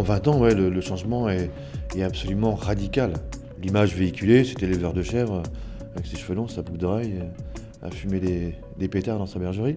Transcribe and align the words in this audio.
en 0.00 0.02
20 0.02 0.28
ans, 0.28 0.44
le, 0.44 0.80
changement 0.80 1.28
est, 1.28 1.50
absolument 2.02 2.54
radical. 2.54 3.12
L'image 3.62 3.94
véhiculée, 3.94 4.44
c'était 4.44 4.66
l'éleveur 4.66 4.94
de 4.94 5.02
chèvres 5.02 5.42
avec 5.94 6.06
ses 6.06 6.16
cheveux 6.16 6.34
longs, 6.34 6.48
sa 6.48 6.62
boucle 6.62 6.78
d'oreille, 6.78 7.20
à 7.82 7.90
fumer 7.90 8.18
des, 8.18 8.88
pétards 8.88 9.18
dans 9.18 9.26
sa 9.26 9.38
bergerie. 9.38 9.76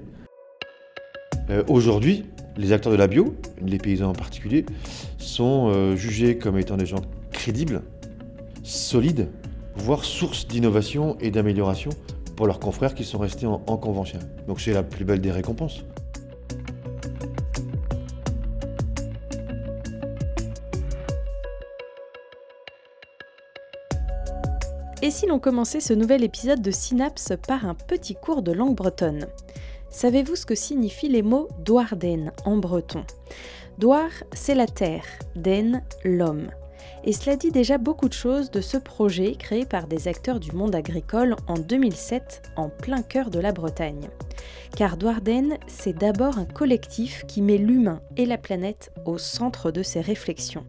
Euh, 1.49 1.61
aujourd'hui, 1.67 2.23
les 2.55 2.71
acteurs 2.71 2.93
de 2.93 2.97
la 2.97 3.07
bio, 3.07 3.35
les 3.61 3.77
paysans 3.77 4.11
en 4.11 4.13
particulier, 4.13 4.65
sont 5.17 5.67
euh, 5.67 5.97
jugés 5.97 6.37
comme 6.37 6.57
étant 6.57 6.77
des 6.77 6.85
gens 6.85 7.01
crédibles, 7.33 7.81
solides, 8.63 9.27
voire 9.75 10.05
source 10.05 10.47
d'innovation 10.47 11.17
et 11.19 11.31
d'amélioration 11.31 11.89
pour 12.37 12.47
leurs 12.47 12.61
confrères 12.61 12.95
qui 12.95 13.03
sont 13.03 13.17
restés 13.17 13.45
en 13.45 13.59
convention. 13.77 14.19
Donc 14.47 14.61
c'est 14.61 14.71
la 14.71 14.83
plus 14.83 15.03
belle 15.03 15.19
des 15.19 15.31
récompenses. 15.31 15.83
Et 25.03 25.11
si 25.11 25.25
l'on 25.25 25.37
commençait 25.37 25.81
ce 25.81 25.91
nouvel 25.91 26.23
épisode 26.23 26.61
de 26.61 26.71
Synapse 26.71 27.33
par 27.45 27.65
un 27.65 27.75
petit 27.75 28.15
cours 28.15 28.41
de 28.41 28.53
langue 28.53 28.77
bretonne? 28.77 29.25
Savez-vous 29.89 30.37
ce 30.37 30.45
que 30.45 30.55
signifient 30.55 31.09
les 31.09 31.21
mots 31.21 31.49
Doarden 31.59 32.31
en 32.45 32.55
breton? 32.55 33.03
Doar, 33.77 34.07
c'est 34.31 34.55
la 34.55 34.65
terre, 34.65 35.03
Den, 35.35 35.83
l'homme. 36.05 36.51
Et 37.03 37.11
cela 37.11 37.35
dit 37.35 37.51
déjà 37.51 37.77
beaucoup 37.77 38.07
de 38.07 38.13
choses 38.13 38.49
de 38.49 38.61
ce 38.61 38.77
projet 38.77 39.35
créé 39.35 39.65
par 39.65 39.87
des 39.87 40.07
acteurs 40.07 40.39
du 40.39 40.53
monde 40.53 40.73
agricole 40.73 41.35
en 41.47 41.55
2007 41.55 42.43
en 42.55 42.69
plein 42.69 43.01
cœur 43.01 43.29
de 43.29 43.39
la 43.39 43.51
Bretagne. 43.51 44.07
Car 44.77 44.95
Doarden, 44.95 45.57
c'est 45.67 45.97
d'abord 45.97 46.37
un 46.37 46.45
collectif 46.45 47.25
qui 47.27 47.41
met 47.41 47.57
l'humain 47.57 47.99
et 48.15 48.25
la 48.25 48.37
planète 48.37 48.93
au 49.03 49.17
centre 49.17 49.69
de 49.69 49.83
ses 49.83 49.99
réflexions. 49.99 50.65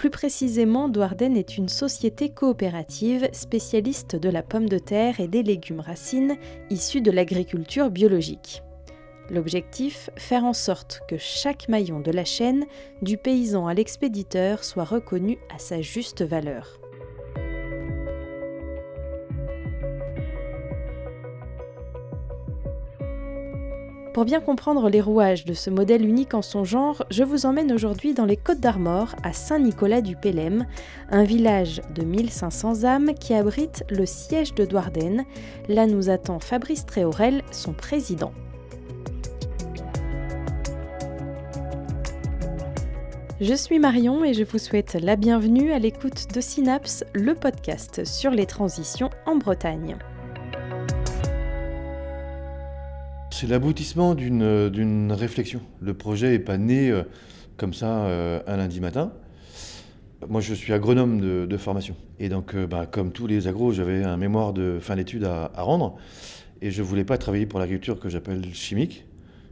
Plus 0.00 0.08
précisément, 0.08 0.88
Douarden 0.88 1.36
est 1.36 1.58
une 1.58 1.68
société 1.68 2.30
coopérative 2.30 3.28
spécialiste 3.34 4.16
de 4.16 4.30
la 4.30 4.42
pomme 4.42 4.66
de 4.66 4.78
terre 4.78 5.20
et 5.20 5.28
des 5.28 5.42
légumes 5.42 5.80
racines 5.80 6.38
issus 6.70 7.02
de 7.02 7.10
l'agriculture 7.10 7.90
biologique. 7.90 8.62
L'objectif, 9.28 10.08
faire 10.16 10.46
en 10.46 10.54
sorte 10.54 11.02
que 11.06 11.18
chaque 11.18 11.68
maillon 11.68 12.00
de 12.00 12.12
la 12.12 12.24
chaîne, 12.24 12.64
du 13.02 13.18
paysan 13.18 13.66
à 13.66 13.74
l'expéditeur, 13.74 14.64
soit 14.64 14.84
reconnu 14.84 15.36
à 15.54 15.58
sa 15.58 15.82
juste 15.82 16.22
valeur. 16.22 16.80
Pour 24.12 24.24
bien 24.24 24.40
comprendre 24.40 24.90
les 24.90 25.00
rouages 25.00 25.44
de 25.44 25.54
ce 25.54 25.70
modèle 25.70 26.04
unique 26.04 26.34
en 26.34 26.42
son 26.42 26.64
genre, 26.64 27.04
je 27.10 27.22
vous 27.22 27.46
emmène 27.46 27.70
aujourd'hui 27.70 28.12
dans 28.12 28.24
les 28.24 28.36
Côtes 28.36 28.58
d'Armor, 28.58 29.14
à 29.22 29.32
Saint-Nicolas-du-Pélem, 29.32 30.66
un 31.10 31.22
village 31.22 31.80
de 31.94 32.02
1500 32.02 32.82
âmes 32.82 33.14
qui 33.14 33.34
abrite 33.34 33.84
le 33.88 34.06
siège 34.06 34.52
de 34.54 34.64
Douarden. 34.64 35.24
Là 35.68 35.86
nous 35.86 36.10
attend 36.10 36.40
Fabrice 36.40 36.86
Tréorel, 36.86 37.42
son 37.52 37.72
président. 37.72 38.32
Je 43.40 43.54
suis 43.54 43.78
Marion 43.78 44.24
et 44.24 44.34
je 44.34 44.42
vous 44.42 44.58
souhaite 44.58 44.94
la 45.00 45.14
bienvenue 45.14 45.70
à 45.72 45.78
l'écoute 45.78 46.34
de 46.34 46.40
Synapse, 46.40 47.04
le 47.14 47.36
podcast 47.36 48.04
sur 48.04 48.32
les 48.32 48.46
transitions 48.46 49.10
en 49.24 49.36
Bretagne. 49.36 49.96
C'est 53.40 53.46
l'aboutissement 53.46 54.14
d'une 54.14 55.12
réflexion. 55.12 55.62
Le 55.80 55.94
projet 55.94 56.32
n'est 56.32 56.38
pas 56.40 56.58
né 56.58 56.90
euh, 56.90 57.04
comme 57.56 57.72
ça 57.72 58.04
euh, 58.04 58.42
un 58.46 58.58
lundi 58.58 58.80
matin. 58.80 59.14
Moi, 60.28 60.42
je 60.42 60.52
suis 60.52 60.74
agronome 60.74 61.46
de, 61.46 61.56
formation. 61.56 61.96
Et 62.18 62.28
donc, 62.28 62.54
euh, 62.54 62.66
bah, 62.66 62.84
comme 62.84 63.12
tous 63.12 63.26
les 63.26 63.48
agros, 63.48 63.72
j'avais 63.72 64.04
un 64.04 64.18
mémoire 64.18 64.52
de 64.52 64.76
fin 64.78 64.94
d'études 64.94 65.24
à, 65.24 65.50
rendre. 65.56 65.96
Et 66.60 66.70
je 66.70 66.82
ne 66.82 66.86
voulais 66.86 67.04
pas 67.04 67.16
travailler 67.16 67.46
pour 67.46 67.60
l'agriculture 67.60 67.98
que 67.98 68.10
j'appelle 68.10 68.44
chimique, 68.52 69.06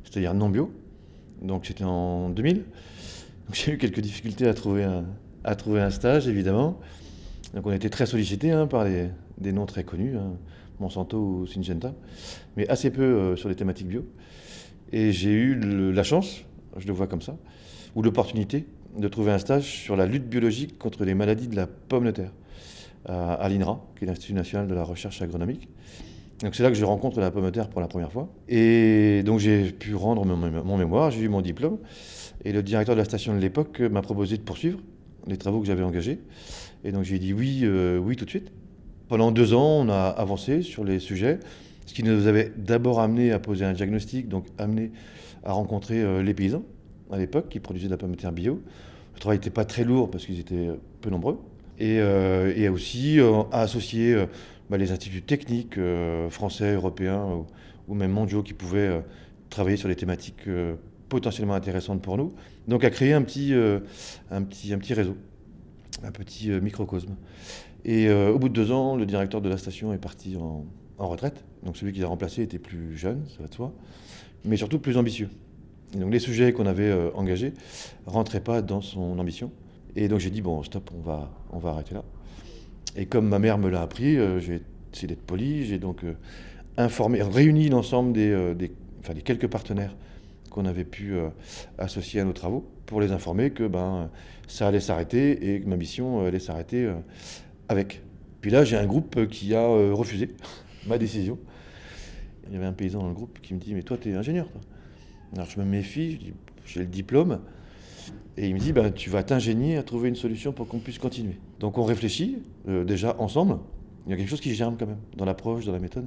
c'est-à-dire 0.04 0.34
non 0.34 0.50
bio. 0.50 0.70
Donc, 1.40 1.64
c'était 1.64 1.84
en 1.84 2.28
2000. 2.28 2.64
J'ai 3.54 3.72
eu 3.72 3.78
quelques 3.78 4.00
difficultés 4.00 4.48
à 4.48 4.52
trouver 4.52 4.84
un, 4.84 5.06
à 5.44 5.56
trouver 5.56 5.80
un 5.80 5.88
stage, 5.88 6.28
évidemment. 6.28 6.78
Donc, 7.54 7.66
on 7.66 7.72
était 7.72 7.88
très 7.88 8.04
sollicités 8.04 8.50
hein, 8.50 8.66
par 8.66 8.84
des 8.84 9.52
noms 9.52 9.64
très 9.64 9.84
connus. 9.84 10.14
Hein. 10.18 10.34
Monsanto 10.80 11.18
ou 11.18 11.46
Syngenta, 11.46 11.94
mais 12.56 12.68
assez 12.68 12.90
peu 12.90 13.02
euh, 13.02 13.36
sur 13.36 13.48
les 13.48 13.54
thématiques 13.54 13.88
bio. 13.88 14.04
Et 14.92 15.12
j'ai 15.12 15.32
eu 15.32 15.92
la 15.92 16.02
chance, 16.02 16.44
je 16.76 16.86
le 16.86 16.92
vois 16.92 17.06
comme 17.06 17.22
ça, 17.22 17.36
ou 17.94 18.02
l'opportunité 18.02 18.66
de 18.96 19.08
trouver 19.08 19.32
un 19.32 19.38
stage 19.38 19.64
sur 19.64 19.96
la 19.96 20.06
lutte 20.06 20.28
biologique 20.28 20.78
contre 20.78 21.04
les 21.04 21.14
maladies 21.14 21.48
de 21.48 21.56
la 21.56 21.66
pomme 21.66 22.04
de 22.04 22.10
terre 22.10 22.32
à, 23.04 23.48
l'INRA, 23.48 23.80
qui 23.96 24.04
est 24.04 24.06
l'Institut 24.06 24.34
national 24.34 24.66
de 24.66 24.74
la 24.74 24.84
recherche 24.84 25.22
agronomique. 25.22 25.68
Donc 26.42 26.54
c'est 26.54 26.62
là 26.62 26.68
que 26.68 26.76
je 26.76 26.84
rencontre 26.84 27.20
la 27.20 27.30
pomme 27.30 27.44
de 27.44 27.50
terre 27.50 27.68
pour 27.68 27.80
la 27.80 27.88
première 27.88 28.12
fois. 28.12 28.28
Et 28.48 29.22
donc 29.24 29.40
j'ai 29.40 29.72
pu 29.72 29.94
rendre 29.94 30.24
mon, 30.24 30.76
mémoire, 30.76 31.10
j'ai 31.10 31.22
eu 31.22 31.28
mon 31.28 31.40
diplôme. 31.40 31.78
Et 32.44 32.52
le 32.52 32.62
directeur 32.62 32.94
de 32.94 33.00
la 33.00 33.04
station 33.04 33.34
de 33.34 33.40
l'époque 33.40 33.80
m'a 33.80 34.02
proposé 34.02 34.36
de 34.36 34.42
poursuivre 34.42 34.78
les 35.26 35.36
travaux 35.36 35.60
que 35.60 35.66
j'avais 35.66 35.82
engagés. 35.82 36.20
Et 36.84 36.92
donc 36.92 37.02
j'ai 37.04 37.18
dit 37.18 37.32
oui, 37.32 37.60
euh, 37.64 37.98
oui 37.98 38.14
tout 38.14 38.24
de 38.24 38.30
suite. 38.30 38.52
Pendant 39.08 39.32
deux 39.32 39.54
ans, 39.54 39.80
on 39.80 39.88
a 39.88 40.08
avancé 40.08 40.60
sur 40.60 40.84
les 40.84 40.98
sujets, 40.98 41.40
ce 41.86 41.94
qui 41.94 42.02
nous 42.02 42.26
avait 42.26 42.52
d'abord 42.58 43.00
amené 43.00 43.32
à 43.32 43.38
poser 43.38 43.64
un 43.64 43.72
diagnostic, 43.72 44.28
donc 44.28 44.44
amené 44.58 44.92
à 45.44 45.52
rencontrer 45.52 46.02
euh, 46.02 46.22
les 46.22 46.34
paysans 46.34 46.62
à 47.10 47.16
l'époque 47.16 47.48
qui 47.48 47.58
produisaient 47.58 47.86
de 47.86 47.92
la 47.92 47.96
pomme 47.96 48.10
de 48.10 48.20
terre 48.20 48.32
bio. 48.32 48.60
Le 49.14 49.20
travail 49.20 49.38
n'était 49.38 49.48
pas 49.48 49.64
très 49.64 49.84
lourd 49.84 50.10
parce 50.10 50.26
qu'ils 50.26 50.38
étaient 50.38 50.68
peu 51.00 51.08
nombreux. 51.08 51.40
Et, 51.78 52.00
euh, 52.00 52.70
aussi 52.70 53.18
euh, 53.18 53.44
à 53.50 53.62
associer 53.62 54.14
bah, 54.68 54.76
les 54.76 54.92
instituts 54.92 55.22
techniques 55.22 55.78
français, 56.28 56.74
européens 56.74 57.46
ou, 57.88 57.94
même 57.94 58.12
mondiaux 58.12 58.42
qui 58.42 58.52
pouvaient 58.52 59.02
travailler 59.48 59.78
sur 59.78 59.88
des 59.88 59.96
thématiques 59.96 60.46
potentiellement 61.08 61.54
intéressantes 61.54 62.02
pour 62.02 62.18
nous. 62.18 62.34
Donc 62.68 62.84
à 62.84 62.90
créer 62.90 63.14
un 63.14 63.24
un 64.30 64.42
petit 64.42 64.94
réseau, 64.94 65.16
un 66.04 66.12
petit 66.12 66.50
microcosme. 66.50 67.16
Et 67.84 68.08
euh, 68.08 68.32
au 68.32 68.38
bout 68.38 68.48
de 68.48 68.54
deux 68.54 68.72
ans, 68.72 68.96
le 68.96 69.06
directeur 69.06 69.40
de 69.40 69.48
la 69.48 69.56
station 69.56 69.92
est 69.92 69.98
parti 69.98 70.36
en, 70.36 70.64
retraite. 70.98 71.44
Donc 71.62 71.76
celui 71.76 71.92
qui 71.92 72.00
l'a 72.00 72.08
remplacé 72.08 72.42
était 72.42 72.58
plus 72.58 72.96
jeune, 72.96 73.24
ça 73.28 73.40
va 73.40 73.48
de 73.48 73.54
soi, 73.54 73.72
mais 74.44 74.56
surtout 74.56 74.80
plus 74.80 74.96
ambitieux. 74.96 75.28
Donc 75.94 76.12
les 76.12 76.18
sujets 76.18 76.52
qu'on 76.52 76.66
avait 76.66 76.90
euh, 76.90 77.10
engagés 77.14 77.54
rentraient 78.06 78.42
pas 78.42 78.62
dans 78.62 78.80
son 78.80 79.18
ambition. 79.18 79.52
Et 79.94 80.08
donc 80.08 80.18
j'ai 80.18 80.30
dit, 80.30 80.42
bon, 80.42 80.62
stop, 80.64 80.90
on 80.96 81.00
va, 81.00 81.30
on 81.52 81.58
va 81.58 81.70
arrêter 81.70 81.94
là. 81.94 82.04
Et 82.96 83.06
comme 83.06 83.28
ma 83.28 83.38
mère 83.38 83.58
me 83.58 83.70
l'a 83.70 83.80
appris, 83.80 84.16
euh, 84.16 84.40
j'ai 84.40 84.60
essayé 84.92 85.06
d'être 85.06 85.22
poli, 85.22 85.64
j'ai 85.64 85.78
donc 85.78 86.02
informé, 86.76 87.22
réuni 87.22 87.68
l'ensemble 87.68 88.12
des, 88.12 88.54
des 88.56 88.72
quelques 89.22 89.46
partenaires 89.46 89.94
qu'on 90.50 90.64
avait 90.64 90.84
pu 90.84 91.14
associer 91.76 92.20
à 92.20 92.24
nos 92.24 92.32
travaux 92.32 92.66
pour 92.86 93.00
les 93.00 93.12
informer 93.12 93.50
que 93.50 93.66
ben, 93.68 94.10
ça 94.46 94.66
allait 94.66 94.80
s'arrêter 94.80 95.54
et 95.54 95.60
que 95.60 95.68
ma 95.68 95.76
mission 95.76 96.24
allait 96.24 96.38
s'arrêter 96.38 96.90
avec. 97.68 98.02
Puis 98.40 98.50
là, 98.50 98.64
j'ai 98.64 98.76
un 98.76 98.86
groupe 98.86 99.26
qui 99.28 99.54
a 99.54 99.62
euh, 99.62 99.92
refusé 99.92 100.30
ma 100.86 100.98
décision. 100.98 101.38
Il 102.48 102.54
y 102.54 102.56
avait 102.56 102.66
un 102.66 102.72
paysan 102.72 103.00
dans 103.00 103.08
le 103.08 103.14
groupe 103.14 103.40
qui 103.40 103.54
me 103.54 103.58
dit 103.58 103.74
Mais 103.74 103.82
toi, 103.82 103.96
tu 103.98 104.10
es 104.10 104.14
ingénieur. 104.14 104.48
Toi. 104.48 104.60
Alors 105.34 105.48
je 105.50 105.58
me 105.60 105.64
méfie, 105.64 106.32
J'ai 106.64 106.80
le 106.80 106.86
diplôme. 106.86 107.40
Et 108.36 108.48
il 108.48 108.54
me 108.54 108.60
dit 108.60 108.72
ben, 108.72 108.90
Tu 108.92 109.10
vas 109.10 109.22
t'ingénier 109.22 109.76
à 109.76 109.82
trouver 109.82 110.08
une 110.08 110.16
solution 110.16 110.52
pour 110.52 110.68
qu'on 110.68 110.78
puisse 110.78 110.98
continuer. 110.98 111.36
Donc 111.60 111.76
on 111.78 111.84
réfléchit, 111.84 112.38
euh, 112.68 112.84
déjà 112.84 113.16
ensemble. 113.18 113.58
Il 114.06 114.10
y 114.10 114.14
a 114.14 114.16
quelque 114.16 114.30
chose 114.30 114.40
qui 114.40 114.54
germe 114.54 114.76
quand 114.78 114.86
même 114.86 115.00
dans 115.16 115.26
l'approche, 115.26 115.66
dans 115.66 115.72
la 115.72 115.80
méthode. 115.80 116.06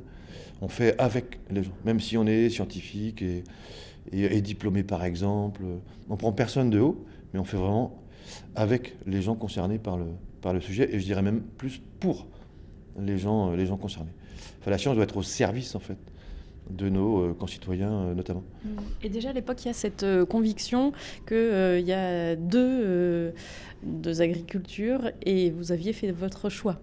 On 0.61 0.67
fait 0.67 0.99
avec 0.99 1.39
les 1.51 1.63
gens, 1.63 1.73
même 1.85 1.99
si 1.99 2.17
on 2.17 2.25
est 2.25 2.49
scientifique 2.49 3.21
et, 3.21 3.43
et 4.11 4.41
diplômé 4.41 4.81
par 4.81 5.03
exemple. 5.03 5.61
On 6.09 6.17
prend 6.17 6.31
personne 6.31 6.71
de 6.71 6.79
haut, 6.79 7.05
mais 7.33 7.39
on 7.39 7.43
fait 7.43 7.57
vraiment 7.57 8.01
avec 8.55 8.95
les 9.05 9.21
gens 9.21 9.35
concernés 9.35 9.77
par 9.77 9.97
le, 9.97 10.05
par 10.41 10.53
le 10.53 10.59
sujet, 10.59 10.93
et 10.93 10.99
je 10.99 11.05
dirais 11.05 11.21
même 11.21 11.41
plus 11.41 11.81
pour 11.99 12.27
les 12.99 13.17
gens, 13.17 13.51
euh, 13.51 13.55
les 13.55 13.65
gens 13.65 13.77
concernés. 13.77 14.11
Enfin, 14.59 14.71
la 14.71 14.77
science 14.77 14.95
doit 14.95 15.03
être 15.03 15.17
au 15.17 15.23
service, 15.23 15.75
en 15.75 15.79
fait, 15.79 15.97
de 16.69 16.89
nos 16.89 17.19
euh, 17.19 17.33
concitoyens 17.33 17.91
euh, 17.91 18.13
notamment. 18.13 18.43
Et 19.03 19.09
déjà 19.09 19.29
à 19.29 19.33
l'époque, 19.33 19.63
il 19.63 19.67
y 19.67 19.71
a 19.71 19.73
cette 19.73 20.05
conviction 20.25 20.93
qu'il 21.27 21.85
y 21.85 21.93
a 21.93 22.35
deux, 22.35 23.33
deux, 23.83 24.21
agricultures 24.21 25.11
et 25.23 25.51
vous 25.51 25.71
aviez 25.71 25.93
fait 25.93 26.11
votre 26.11 26.49
choix. 26.49 26.79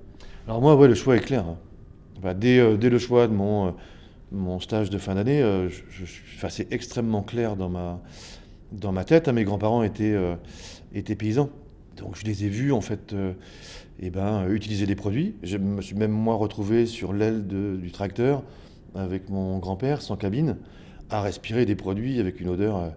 Alors 0.47 0.61
moi, 0.61 0.77
ouais, 0.77 0.89
le 0.89 0.95
choix 0.95 1.17
est 1.17 1.21
clair. 1.21 1.45
Hein. 1.47 2.35
dès, 2.35 2.77
dès, 2.77 2.91
le 2.91 2.99
choix 2.99 3.29
de 3.29 3.35
mon, 3.35 3.75
mon 4.33 4.61
stage 4.61 4.91
de 4.91 4.99
fin 4.99 5.15
d'année, 5.15 5.41
je, 5.41 6.05
je, 6.05 6.47
c'est 6.49 6.73
extrêmement 6.73 7.23
clair 7.23 7.57
dans 7.57 7.69
ma, 7.69 8.01
dans 8.73 8.93
ma 8.93 9.05
tête. 9.05 9.29
Hein. 9.29 9.33
Mes 9.33 9.45
grands-parents 9.45 9.83
étaient, 9.83 10.17
étaient 10.95 11.17
paysans. 11.17 11.51
Donc 11.99 12.17
je 12.17 12.25
les 12.25 12.45
ai 12.45 12.49
vus 12.49 12.73
en 12.73 12.81
fait 12.81 13.13
euh, 13.13 13.33
eh 14.01 14.11
ben, 14.11 14.49
utiliser 14.49 14.87
des 14.87 14.95
produits. 14.95 15.35
Je 15.43 15.57
me 15.57 15.83
suis 15.83 15.97
même 15.97 16.11
moi 16.11 16.37
retrouvé 16.37 16.87
sur 16.87 17.13
l'aile 17.13 17.47
du 17.47 17.91
tracteur 17.91 18.43
avec 18.95 19.29
mon 19.29 19.59
grand-père 19.59 20.01
sans 20.03 20.17
cabine 20.17 20.57
à 21.11 21.23
respirer 21.23 21.67
des 21.67 21.75
produits 21.75 22.21
avec 22.21 22.41
une 22.41 22.49
odeur 22.49 22.77
euh, 22.77 22.89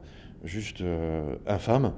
juste 0.44 0.82
euh, 0.82 1.36
infâme 1.48 1.94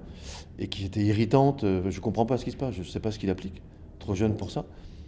et 0.59 0.67
qui 0.67 0.85
était 0.85 1.03
irritante. 1.03 1.61
Je 1.63 1.95
ne 1.95 2.01
comprends 2.01 2.25
pas 2.25 2.37
ce 2.37 2.45
qui 2.45 2.51
se 2.51 2.57
passe, 2.57 2.75
je 2.75 2.79
ne 2.79 2.85
sais 2.85 2.99
pas 2.99 3.11
ce 3.11 3.19
qu'il 3.19 3.29
applique. 3.29 3.61
Trop 3.99 4.15
jeune 4.15 4.35
pour 4.35 4.51
ça. 4.51 4.65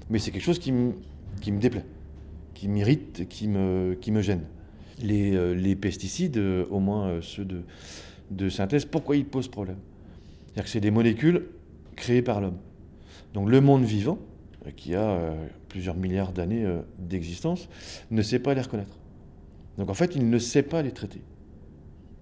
Mais 0.09 0.19
c'est 0.19 0.31
quelque 0.31 0.43
chose 0.43 0.59
qui 0.59 0.71
me, 0.71 0.93
déplaît, 1.59 1.85
qui 2.53 2.67
m'irrite, 2.67 3.27
qui 3.27 3.47
me, 3.47 3.97
qui 3.99 4.11
me 4.11 4.21
gêne. 4.21 4.43
Les, 5.01 5.55
les 5.55 5.75
pesticides, 5.75 6.37
au 6.37 6.79
moins 6.79 7.19
ceux 7.21 7.43
de, 7.43 7.63
de 8.31 8.49
synthèse, 8.49 8.85
pourquoi 8.85 9.17
ils 9.17 9.25
posent 9.25 9.49
problème? 9.49 9.77
C'est-à-dire 10.45 10.63
que 10.63 10.69
c'est 10.69 10.79
des 10.79 10.91
molécules 10.91 11.47
créées 11.95 12.21
par 12.21 12.41
l'homme. 12.41 12.57
Donc 13.33 13.49
le 13.49 13.61
monde 13.61 13.83
vivant, 13.83 14.17
qui 14.75 14.95
a 14.95 15.33
plusieurs 15.69 15.95
milliards 15.95 16.31
d'années 16.31 16.65
d'existence, 16.97 17.69
ne 18.11 18.21
sait 18.21 18.39
pas 18.39 18.53
les 18.53 18.61
reconnaître. 18.61 18.97
Donc 19.77 19.89
en 19.89 19.93
fait, 19.93 20.15
il 20.15 20.29
ne 20.29 20.39
sait 20.39 20.63
pas 20.63 20.81
les 20.81 20.91
traiter. 20.91 21.21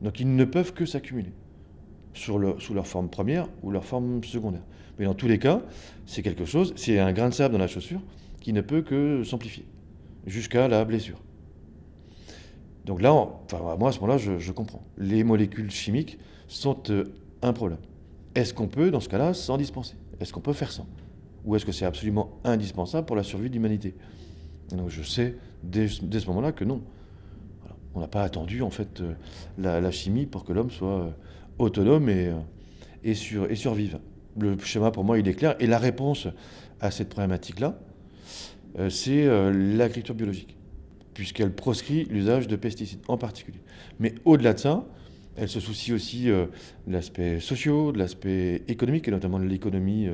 Donc 0.02 0.20
ils 0.20 0.36
ne 0.36 0.44
peuvent 0.44 0.74
que 0.74 0.86
s'accumuler 0.86 1.32
sous 2.14 2.38
leur 2.38 2.88
forme 2.88 3.10
première 3.10 3.48
ou 3.62 3.72
leur 3.72 3.86
forme 3.86 4.24
secondaire. 4.24 4.64
Mais 5.00 5.06
dans 5.06 5.16
tous 5.16 5.28
les 5.28 5.40
cas, 5.40 5.62
c'est 6.06 6.22
quelque 6.22 6.46
chose, 6.46 6.74
c'est 6.76 7.00
un 7.00 7.14
grain 7.14 7.30
de 7.30 7.34
sable 7.34 7.54
dans 7.54 7.60
la 7.60 7.68
chaussure 7.68 8.02
qui 8.40 8.54
ne 8.54 8.62
peut 8.62 8.82
que 8.82 9.24
s'amplifier 9.24 9.66
jusqu'à 10.28 10.68
la 10.68 10.86
blessure. 10.86 11.22
Donc 12.86 13.02
là, 13.02 13.14
enfin, 13.14 13.76
moi 13.78 13.90
à 13.90 13.92
ce 13.92 14.00
moment-là, 14.02 14.18
je, 14.18 14.52
comprends. 14.52 14.84
Les 14.98 15.24
molécules 15.24 15.72
chimiques 15.72 16.20
sont 16.48 16.78
euh, 16.90 17.06
un 17.42 17.54
problème. 17.54 17.80
Est-ce 18.36 18.54
qu'on 18.54 18.68
peut, 18.68 18.92
dans 18.92 19.00
ce 19.00 19.10
cas-là, 19.10 19.34
s'en 19.34 19.58
dispenser? 19.58 19.96
Est-ce 20.20 20.34
qu'on 20.34 20.42
peut 20.42 20.54
faire 20.54 20.72
ça? 20.72 20.86
Ou 21.46 21.56
est-ce 21.56 21.66
que 21.66 21.72
c'est 21.72 21.86
absolument 21.86 22.40
indispensable 22.44 23.06
pour 23.06 23.16
la 23.16 23.24
survie 23.24 23.50
de 23.50 23.54
l'humanité? 23.54 23.96
Donc 24.72 24.90
je 24.90 25.04
sais 25.04 25.36
dès 25.62 25.88
ce 25.88 26.28
moment-là 26.28 26.52
que 26.52 26.64
non. 26.64 26.82
On 27.96 28.00
n'a 28.00 28.08
pas 28.08 28.24
attendu 28.24 28.62
en 28.62 28.70
fait 28.70 29.02
euh, 29.02 29.14
la, 29.58 29.92
chimie 29.92 30.26
pour 30.26 30.44
que 30.44 30.54
l'homme 30.54 30.72
soit 30.72 31.00
euh, 31.00 31.10
autonome 31.60 32.10
et, 32.10 32.30
euh, 32.30 33.50
et 33.50 33.56
survive. 33.56 34.00
Le 34.40 34.58
schéma 34.58 34.90
pour 34.90 35.04
moi 35.04 35.20
il 35.20 35.28
est 35.28 35.36
clair 35.36 35.56
et 35.60 35.68
la 35.68 35.78
réponse 35.78 36.28
à 36.82 36.90
cette 36.90 37.10
problématique-là, 37.10 37.80
c'est 38.90 39.28
l'agriculture 39.54 40.16
biologique, 40.16 40.58
puisqu'elle 41.14 41.54
proscrit 41.54 42.06
l'usage 42.06 42.48
de 42.48 42.56
pesticides 42.56 43.02
en 43.08 43.18
particulier. 43.18 43.62
Mais 44.00 44.16
au-delà 44.26 44.54
de 44.54 44.60
ça, 44.60 44.88
elle 45.36 45.50
se 45.50 45.60
soucie 45.60 45.94
aussi 45.94 46.26
de 46.26 46.48
l'aspect 46.88 47.40
social, 47.40 47.92
de 47.94 47.98
l'aspect 47.98 48.64
économique, 48.68 49.08
et 49.08 49.12
notamment 49.12 49.40
de 49.40 49.46
l'économie 49.46 50.08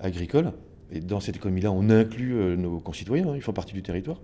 agricole. 0.00 0.52
Et 0.90 1.00
dans 1.00 1.20
cette 1.20 1.36
économie-là, 1.36 1.72
on 1.72 1.88
inclut 1.88 2.56
nos 2.56 2.78
concitoyens, 2.78 3.28
hein, 3.28 3.36
ils 3.36 3.42
font 3.42 3.52
partie 3.52 3.72
du 3.72 3.82
territoire 3.82 4.20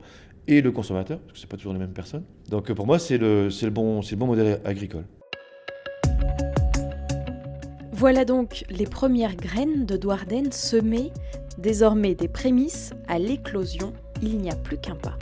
et 0.46 0.60
le 0.62 0.72
consommateur, 0.72 1.18
parce 1.20 1.32
que 1.32 1.38
ce 1.38 1.44
n'est 1.44 1.48
pas 1.48 1.56
toujours 1.56 1.72
les 1.74 1.78
mêmes 1.78 1.92
personnes. 1.92 2.24
Donc 2.50 2.72
pour 2.72 2.86
moi, 2.86 2.98
c'est 2.98 3.18
le, 3.18 3.48
le, 3.48 3.70
bon, 3.70 4.00
le 4.00 4.16
bon 4.16 4.26
modèle 4.26 4.60
agricole. 4.64 5.04
Voilà 7.92 8.24
donc 8.24 8.64
les 8.70 8.86
premières 8.86 9.34
graines 9.34 9.84
de 9.84 9.96
Douarden 9.96 10.52
semées, 10.52 11.10
désormais 11.58 12.14
des 12.14 12.28
prémices 12.28 12.92
à 13.08 13.18
l'éclosion. 13.18 13.92
Il 14.22 14.38
n'y 14.38 14.50
a 14.50 14.56
plus 14.56 14.78
qu'un 14.78 14.94
pas. 14.94 15.18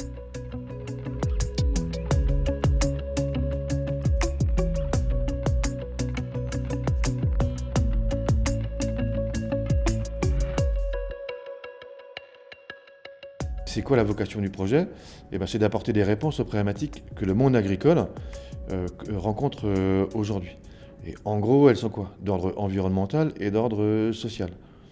C'est 13.77 13.83
quoi 13.83 13.99
la 13.99 14.05
vocation 14.05 14.41
du 14.41 14.49
projet 14.49 14.89
eh 15.33 15.39
ben, 15.39 15.47
C'est 15.47 15.59
d'apporter 15.59 15.93
des 15.93 16.03
réponses 16.03 16.41
aux 16.41 16.47
problématiques 16.47 17.05
que 17.15 17.27
le 17.27 17.35
monde 17.35 17.55
agricole 17.55 18.07
euh, 18.73 18.87
rencontre 19.15 19.65
euh, 19.67 20.07
aujourd'hui. 20.15 20.57
Et 21.07 21.15
en 21.27 21.39
gros, 21.41 21.69
elles 21.69 21.77
sont 21.77 21.91
quoi? 21.91 22.15
D'ordre 22.23 22.55
environnemental 22.57 23.35
et 23.39 23.51
d'ordre 23.51 24.13
social. 24.13 24.49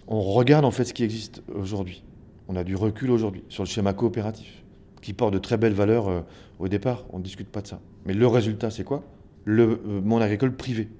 On 0.06 0.20
regarde 0.20 0.66
en 0.66 0.70
fait 0.70 0.84
ce 0.84 0.92
qui 0.92 1.02
existe 1.02 1.42
aujourd'hui. 1.54 2.04
On 2.46 2.56
a 2.56 2.62
du 2.62 2.76
recul 2.76 3.10
aujourd'hui 3.10 3.42
sur 3.48 3.62
le 3.62 3.68
schéma 3.68 3.94
coopératif, 3.94 4.62
qui 5.00 5.14
porte 5.14 5.32
de 5.32 5.38
très 5.38 5.56
belles 5.56 5.72
valeurs 5.72 6.08
euh, 6.08 6.20
au 6.58 6.68
départ. 6.68 7.06
On 7.10 7.20
ne 7.20 7.24
discute 7.24 7.48
pas 7.48 7.62
de 7.62 7.68
ça. 7.68 7.80
Mais 8.04 8.12
le 8.12 8.26
résultat, 8.26 8.70
c'est 8.70 8.84
quoi? 8.84 9.02
Le 9.46 9.80
monde 10.04 10.20
agricole 10.20 10.54
privé, 10.54 10.90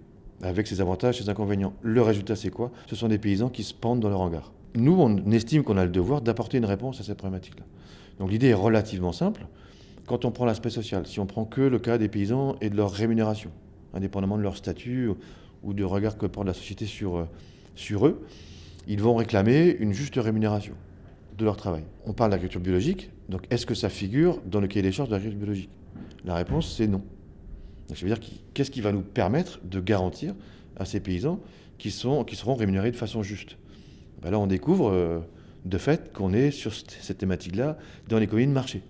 avec 0.40 0.68
ses 0.68 0.80
avantages, 0.80 1.18
ses 1.18 1.28
inconvénients. 1.28 1.74
Le 1.82 2.00
résultat, 2.00 2.34
c'est 2.34 2.48
quoi? 2.48 2.70
Ce 2.86 2.96
sont 2.96 3.08
des 3.08 3.18
paysans 3.18 3.50
qui 3.50 3.62
se 3.62 3.74
pendent 3.74 4.00
dans 4.00 4.08
leur 4.08 4.22
hangar 4.22 4.54
nous, 4.74 4.92
on 4.92 5.30
estime 5.30 5.62
qu'on 5.62 5.76
a 5.76 5.84
le 5.84 5.90
devoir 5.90 6.20
d'apporter 6.20 6.58
une 6.58 6.64
réponse 6.64 7.00
à 7.00 7.04
cette 7.04 7.18
problématique-là. 7.18 7.64
Donc 8.18 8.30
l'idée 8.30 8.48
est 8.48 8.54
relativement 8.54 9.12
simple. 9.12 9.46
Quand 10.06 10.24
on 10.24 10.30
prend 10.30 10.44
l'aspect 10.44 10.70
social, 10.70 11.06
si 11.06 11.20
on 11.20 11.26
prend 11.26 11.44
que 11.44 11.60
le 11.60 11.78
cas 11.78 11.98
des 11.98 12.08
paysans 12.08 12.56
et 12.60 12.70
de 12.70 12.76
leur 12.76 12.90
rémunération, 12.90 13.50
indépendamment 13.94 14.36
de 14.36 14.42
leur 14.42 14.56
statut 14.56 15.10
ou 15.62 15.72
du 15.72 15.84
regard 15.84 16.18
que 16.18 16.26
porte 16.26 16.46
la 16.46 16.54
société 16.54 16.86
sur, 16.86 17.16
euh, 17.16 17.24
sur 17.74 18.06
eux, 18.06 18.26
ils 18.86 19.00
vont 19.00 19.14
réclamer 19.14 19.76
une 19.80 19.92
juste 19.92 20.16
rémunération 20.16 20.74
de 21.38 21.44
leur 21.44 21.56
travail. 21.56 21.84
On 22.04 22.12
parle 22.12 22.30
d'agriculture 22.30 22.60
biologique, 22.60 23.10
donc 23.28 23.46
est-ce 23.50 23.66
que 23.66 23.74
ça 23.74 23.88
figure 23.88 24.40
dans 24.44 24.60
le 24.60 24.66
cahier 24.66 24.82
des 24.82 24.92
charges 24.92 25.08
de 25.08 25.14
l'agriculture 25.14 25.46
biologique? 25.46 25.70
La 26.24 26.34
réponse, 26.34 26.74
c'est 26.76 26.86
non. 26.86 27.02
Donc, 27.88 27.96
ça 27.96 28.06
veut 28.06 28.14
dire 28.14 28.20
qu'est-ce 28.52 28.70
qui 28.70 28.80
va 28.80 28.92
nous 28.92 29.02
permettre 29.02 29.60
de 29.64 29.80
garantir 29.80 30.34
à 30.76 30.84
ces 30.84 31.00
paysans 31.00 31.40
qui, 31.78 31.90
sont, 31.90 32.24
qui 32.24 32.36
seront 32.36 32.54
rémunérés 32.54 32.90
de 32.90 32.96
façon 32.96 33.22
juste? 33.22 33.56
Ben 34.22 34.30
là, 34.30 34.38
on 34.38 34.46
découvre 34.46 34.90
euh, 34.90 35.20
de 35.64 35.78
fait 35.78 36.12
qu'on 36.12 36.32
est 36.32 36.50
sur 36.50 36.74
cette 36.74 37.18
thématique-là 37.18 37.78
dans 38.08 38.18
l'économie 38.18 38.46
de 38.46 38.52
marché. 38.52 38.82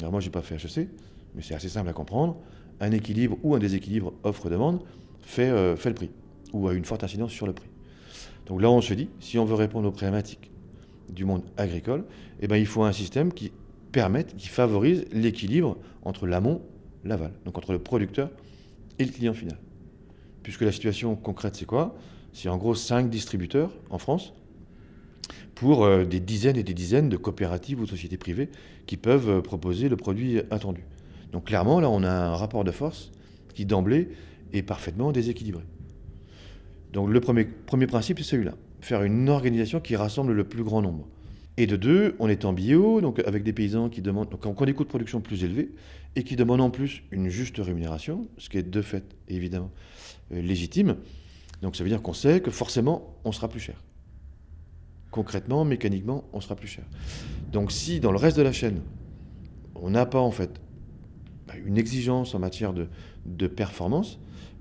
Alors 0.00 0.12
moi, 0.12 0.20
je 0.20 0.26
n'ai 0.26 0.32
pas 0.32 0.42
fait 0.42 0.54
HEC, 0.54 0.88
mais 1.34 1.42
c'est 1.42 1.54
assez 1.54 1.68
simple 1.68 1.88
à 1.88 1.92
comprendre. 1.92 2.36
Un 2.80 2.92
équilibre 2.92 3.36
ou 3.42 3.54
un 3.54 3.58
déséquilibre 3.58 4.12
offre-demande 4.22 4.80
fait, 5.22 5.50
euh, 5.50 5.76
fait 5.76 5.90
le 5.90 5.94
prix, 5.94 6.10
ou 6.52 6.68
a 6.68 6.74
une 6.74 6.84
forte 6.84 7.04
incidence 7.04 7.32
sur 7.32 7.46
le 7.46 7.52
prix. 7.52 7.68
Donc 8.46 8.62
là, 8.62 8.70
on 8.70 8.80
se 8.80 8.94
dit, 8.94 9.08
si 9.20 9.38
on 9.38 9.44
veut 9.44 9.54
répondre 9.54 9.88
aux 9.88 9.92
problématiques 9.92 10.50
du 11.08 11.24
monde 11.24 11.42
agricole, 11.56 12.04
eh 12.40 12.48
ben, 12.48 12.56
il 12.56 12.66
faut 12.66 12.82
un 12.82 12.92
système 12.92 13.32
qui 13.32 13.52
permette, 13.92 14.36
qui 14.36 14.48
favorise 14.48 15.04
l'équilibre 15.12 15.76
entre 16.02 16.26
l'amont, 16.26 16.62
l'aval, 17.04 17.32
donc 17.44 17.58
entre 17.58 17.72
le 17.72 17.78
producteur 17.78 18.30
et 18.98 19.04
le 19.04 19.10
client 19.10 19.34
final. 19.34 19.58
Puisque 20.42 20.62
la 20.62 20.72
situation 20.72 21.16
concrète, 21.16 21.56
c'est 21.56 21.66
quoi? 21.66 21.96
C'est 22.32 22.48
en 22.48 22.56
gros 22.56 22.74
cinq 22.74 23.10
distributeurs 23.10 23.72
en 23.90 23.98
France 23.98 24.32
pour 25.60 25.84
euh, 25.84 26.06
des 26.06 26.20
dizaines 26.20 26.56
et 26.56 26.62
des 26.62 26.72
dizaines 26.72 27.10
de 27.10 27.18
coopératives 27.18 27.82
ou 27.82 27.86
sociétés 27.86 28.16
privées 28.16 28.48
qui 28.86 28.96
peuvent 28.96 29.28
euh, 29.28 29.40
proposer 29.42 29.90
le 29.90 29.96
produit 29.96 30.38
attendu. 30.50 30.86
Donc 31.32 31.44
clairement, 31.44 31.80
là, 31.80 31.90
on 31.90 32.02
a 32.02 32.10
un 32.10 32.34
rapport 32.34 32.64
de 32.64 32.70
force 32.70 33.12
qui 33.52 33.66
d'emblée 33.66 34.08
est 34.54 34.62
parfaitement 34.62 35.12
déséquilibré. 35.12 35.62
Donc 36.94 37.10
le 37.10 37.20
premier, 37.20 37.44
principe, 37.86 38.20
c'est 38.20 38.24
celui-là, 38.24 38.54
faire 38.80 39.02
une 39.02 39.28
organisation 39.28 39.80
qui 39.80 39.96
rassemble 39.96 40.32
le 40.32 40.44
plus 40.44 40.64
grand 40.64 40.80
nombre. 40.80 41.06
Et 41.58 41.66
de 41.66 41.76
deux, 41.76 42.16
on 42.20 42.30
est 42.30 42.46
en 42.46 42.54
bio, 42.54 43.02
donc 43.02 43.18
avec 43.26 43.42
des 43.42 43.52
paysans 43.52 43.90
qui 43.90 44.00
demandent, 44.00 44.30
donc 44.30 44.46
ont 44.46 44.64
des 44.64 44.72
coûts 44.72 44.84
de 44.84 44.88
production 44.88 45.20
plus 45.20 45.44
élevés 45.44 45.72
et 46.16 46.24
qui 46.24 46.36
demandent 46.36 46.62
en 46.62 46.70
plus 46.70 47.02
une 47.10 47.28
juste 47.28 47.58
rémunération, 47.58 48.26
ce 48.38 48.48
qui 48.48 48.56
est 48.56 48.62
de 48.62 48.80
fait 48.80 49.04
évidemment 49.28 49.70
euh, 50.32 50.40
légitime. 50.40 50.96
Donc 51.60 51.76
ça 51.76 51.84
veut 51.84 51.90
dire 51.90 52.00
qu'on 52.00 52.14
sait 52.14 52.40
que 52.40 52.50
forcément 52.50 53.14
on 53.26 53.32
sera 53.32 53.46
plus 53.46 53.60
cher 53.60 53.76
concrètement, 55.10 55.64
mécaniquement, 55.64 56.24
on 56.32 56.40
sera 56.40 56.56
plus 56.56 56.68
cher. 56.68 56.84
Donc 57.52 57.72
si 57.72 58.00
dans 58.00 58.12
le 58.12 58.18
reste 58.18 58.36
de 58.36 58.42
la 58.42 58.52
chaîne, 58.52 58.80
on 59.74 59.90
n'a 59.90 60.06
pas 60.06 60.20
en 60.20 60.30
fait 60.30 60.60
bah, 61.46 61.54
une 61.64 61.78
exigence 61.78 62.34
en 62.34 62.38
matière 62.38 62.72
de, 62.72 63.46
performance, 63.46 64.18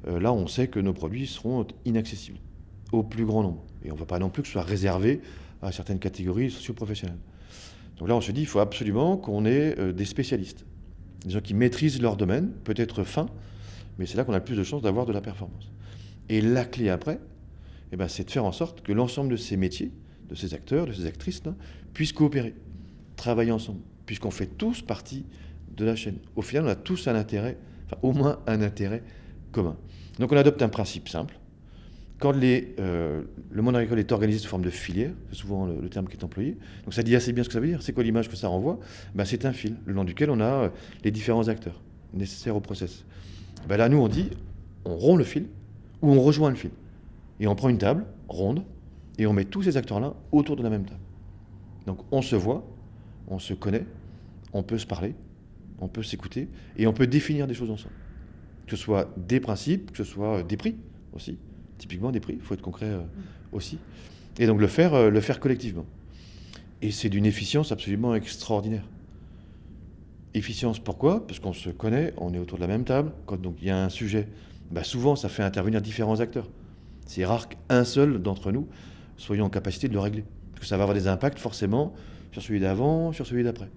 euh, 0.07 0.19
là 0.19 0.33
on 0.33 0.47
sait 0.47 0.67
que 0.67 0.79
nos 0.79 0.93
produits 0.93 1.27
seront 1.27 1.67
inaccessibles 1.85 2.39
au 2.91 3.03
plus 3.03 3.25
grand 3.25 3.43
nombre. 3.43 3.63
Et 3.83 3.91
on 3.91 3.95
ne 3.95 3.99
va 3.99 4.05
pas 4.05 4.19
non 4.19 4.29
plus 4.29 4.41
que 4.41 4.47
ce 4.47 4.53
soit 4.53 4.63
réservé 4.63 5.21
à 5.61 5.71
certaines 5.71 5.99
catégories 5.99 6.49
socio-professionnelles. 6.49 7.19
Donc 7.97 8.07
là 8.07 8.15
on 8.15 8.21
se 8.21 8.31
dit, 8.31 8.41
il 8.41 8.47
faut 8.47 8.59
absolument 8.59 9.17
qu'on 9.17 9.45
ait 9.45 9.77
euh, 9.77 9.93
des 9.93 10.05
spécialistes, 10.05 10.65
des 11.25 11.31
gens 11.31 11.41
qui 11.41 11.53
maîtrisent 11.53 12.01
leur 12.01 12.15
domaine, 12.15 12.51
peut-être 12.63 13.03
fin, 13.03 13.27
mais 13.97 14.05
c'est 14.05 14.17
là 14.17 14.23
qu'on 14.23 14.33
a 14.33 14.37
le 14.37 14.43
plus 14.43 14.55
de 14.55 14.63
chances 14.63 14.81
d'avoir 14.81 15.05
de 15.05 15.11
la 15.11 15.21
performance. 15.21 15.69
Et 16.29 16.41
la 16.41 16.63
clé 16.63 16.89
après, 16.89 17.19
eh 17.91 17.97
ben, 17.97 18.07
c'est 18.07 18.23
de 18.23 18.31
faire 18.31 18.45
en 18.45 18.51
sorte 18.51 18.81
que 18.81 18.93
l'ensemble 18.93 19.29
de 19.29 19.35
ces 19.35 19.57
métiers, 19.57 19.91
de 20.29 20.35
ces 20.35 20.53
acteurs, 20.53 20.85
de 20.85 20.93
ces 20.93 21.05
actrices, 21.05 21.41
puissent 21.93 22.13
coopérer, 22.13 22.53
travailler 23.15 23.51
ensemble, 23.51 23.79
puisqu'on 24.05 24.31
fait 24.31 24.47
tous 24.47 24.81
partie 24.81 25.25
de 25.75 25.85
la 25.85 25.95
chaîne. 25.95 26.17
Au 26.35 26.41
final, 26.41 26.65
on 26.65 26.69
a 26.69 26.75
tous 26.75 27.07
un 27.07 27.15
intérêt, 27.15 27.57
enfin 27.85 27.97
au 28.03 28.11
moins 28.11 28.39
un 28.47 28.61
intérêt 28.61 29.03
commun. 29.51 29.77
Donc 30.19 30.31
on 30.31 30.37
adopte 30.37 30.61
un 30.61 30.69
principe 30.69 31.09
simple. 31.09 31.39
Quand 32.19 32.33
euh, 32.35 33.21
le 33.49 33.61
monde 33.61 33.77
agricole 33.77 33.99
est 33.99 34.11
organisé 34.11 34.39
sous 34.39 34.49
forme 34.49 34.63
de 34.63 34.69
filière, 34.69 35.11
c'est 35.29 35.37
souvent 35.37 35.65
le, 35.65 35.87
terme 35.87 36.07
qui 36.07 36.17
est 36.17 36.23
employé, 36.23 36.57
donc 36.83 36.93
ça 36.93 37.01
dit 37.01 37.15
assez 37.15 37.31
bien 37.31 37.43
ce 37.43 37.49
que 37.49 37.53
ça 37.53 37.61
veut 37.61 37.67
dire, 37.67 37.81
c'est 37.81 37.93
quoi 37.93 38.03
l'image 38.03 38.27
que 38.27 38.35
ça 38.35 38.49
renvoie? 38.49 38.79
Ben, 39.15 39.23
C'est 39.23 39.45
un 39.45 39.53
fil, 39.53 39.77
le 39.85 39.93
long 39.93 40.03
duquel 40.03 40.29
on 40.29 40.41
a 40.41 40.43
euh, 40.43 40.69
les 41.05 41.11
différents 41.11 41.47
acteurs 41.47 41.81
nécessaires 42.13 42.57
au 42.57 42.59
process. 42.59 43.05
Ben 43.69 43.77
là, 43.77 43.87
nous, 43.87 43.99
on 43.99 44.09
dit, 44.09 44.29
on 44.83 44.97
rompt 44.97 45.17
le 45.17 45.23
fil 45.23 45.45
ou 46.01 46.11
on 46.11 46.21
rejoint 46.21 46.49
le 46.49 46.55
fil. 46.55 46.71
Et 47.39 47.47
on 47.47 47.55
prend 47.55 47.69
une 47.69 47.77
table 47.77 48.05
ronde, 48.27 48.63
et 49.19 49.27
on 49.27 49.33
met 49.33 49.45
tous 49.45 49.63
ces 49.63 49.77
acteurs-là 49.77 50.13
autour 50.31 50.55
de 50.55 50.63
la 50.63 50.69
même 50.69 50.85
table. 50.85 51.01
Donc 51.85 51.99
on 52.11 52.21
se 52.21 52.35
voit, 52.35 52.65
on 53.27 53.37
se 53.37 53.53
connaît, 53.53 53.85
on 54.53 54.63
peut 54.63 54.77
se 54.77 54.87
parler, 54.87 55.13
on 55.79 55.87
peut 55.87 56.03
s'écouter, 56.03 56.47
et 56.77 56.87
on 56.87 56.93
peut 56.93 57.05
définir 57.05 57.45
des 57.45 57.53
choses 57.53 57.69
ensemble. 57.69 57.93
que 58.65 58.75
ce 58.75 58.81
soit 58.81 59.11
des 59.17 59.39
principes, 59.39 59.91
que 59.91 59.97
ce 59.97 60.03
soit 60.03 60.43
des 60.43 60.57
prix 60.57 60.75
aussi. 61.13 61.37
Typiquement 61.77 62.11
des 62.11 62.19
prix, 62.19 62.33
il 62.35 62.41
faut 62.41 62.53
être 62.53 62.61
concret 62.61 62.87
euh, 62.87 63.01
aussi. 63.51 63.77
Et 64.37 64.47
donc 64.47 64.61
le 64.61 64.67
faire, 64.67 64.93
euh, 64.93 65.09
le 65.09 65.21
faire 65.21 65.39
collectivement. 65.39 65.85
Et 66.81 66.91
c'est 66.91 67.09
d'une 67.09 67.25
efficience 67.25 67.71
absolument 67.71 68.15
extraordinaire. 68.15 68.83
Efficience, 70.33 70.79
pourquoi? 70.79 71.25
Parce 71.25 71.39
qu'on 71.39 71.53
se 71.53 71.69
connaît, 71.69 72.13
on 72.17 72.33
est 72.33 72.37
autour 72.37 72.57
de 72.57 72.61
la 72.61 72.67
même 72.67 72.85
table. 72.85 73.11
Quand 73.25 73.41
donc 73.41 73.55
il 73.61 73.67
y 73.67 73.71
a 73.71 73.83
un 73.83 73.89
sujet, 73.89 74.27
bah, 74.71 74.83
souvent 74.83 75.15
ça 75.15 75.27
fait 75.27 75.43
intervenir 75.43 75.81
différents 75.81 76.19
acteurs. 76.19 76.47
C'est 77.05 77.25
rare 77.25 77.49
qu'un 77.49 77.83
seul 77.83 78.21
d'entre 78.21 78.51
nous 78.51 78.67
soyons 79.19 79.45
en 79.45 79.49
capacité 79.49 79.87
de 79.87 79.93
le 79.93 79.99
régler. 79.99 80.23
Parce 80.51 80.61
que 80.61 80.65
ça 80.65 80.77
va 80.77 80.83
avoir 80.83 80.95
des 80.97 81.07
impacts 81.07 81.39
forcément 81.39 81.93
sur 82.31 82.41
celui 82.41 82.59
d'avant, 82.59 83.11
sur 83.11 83.27
celui 83.27 83.43
d'après. 83.43 83.69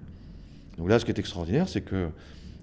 Donc 0.79 0.89
là, 0.89 0.99
ce 0.99 1.05
qui 1.05 1.11
est 1.11 1.19
extraordinaire, 1.19 1.69
c'est 1.69 1.83
que 1.83 2.09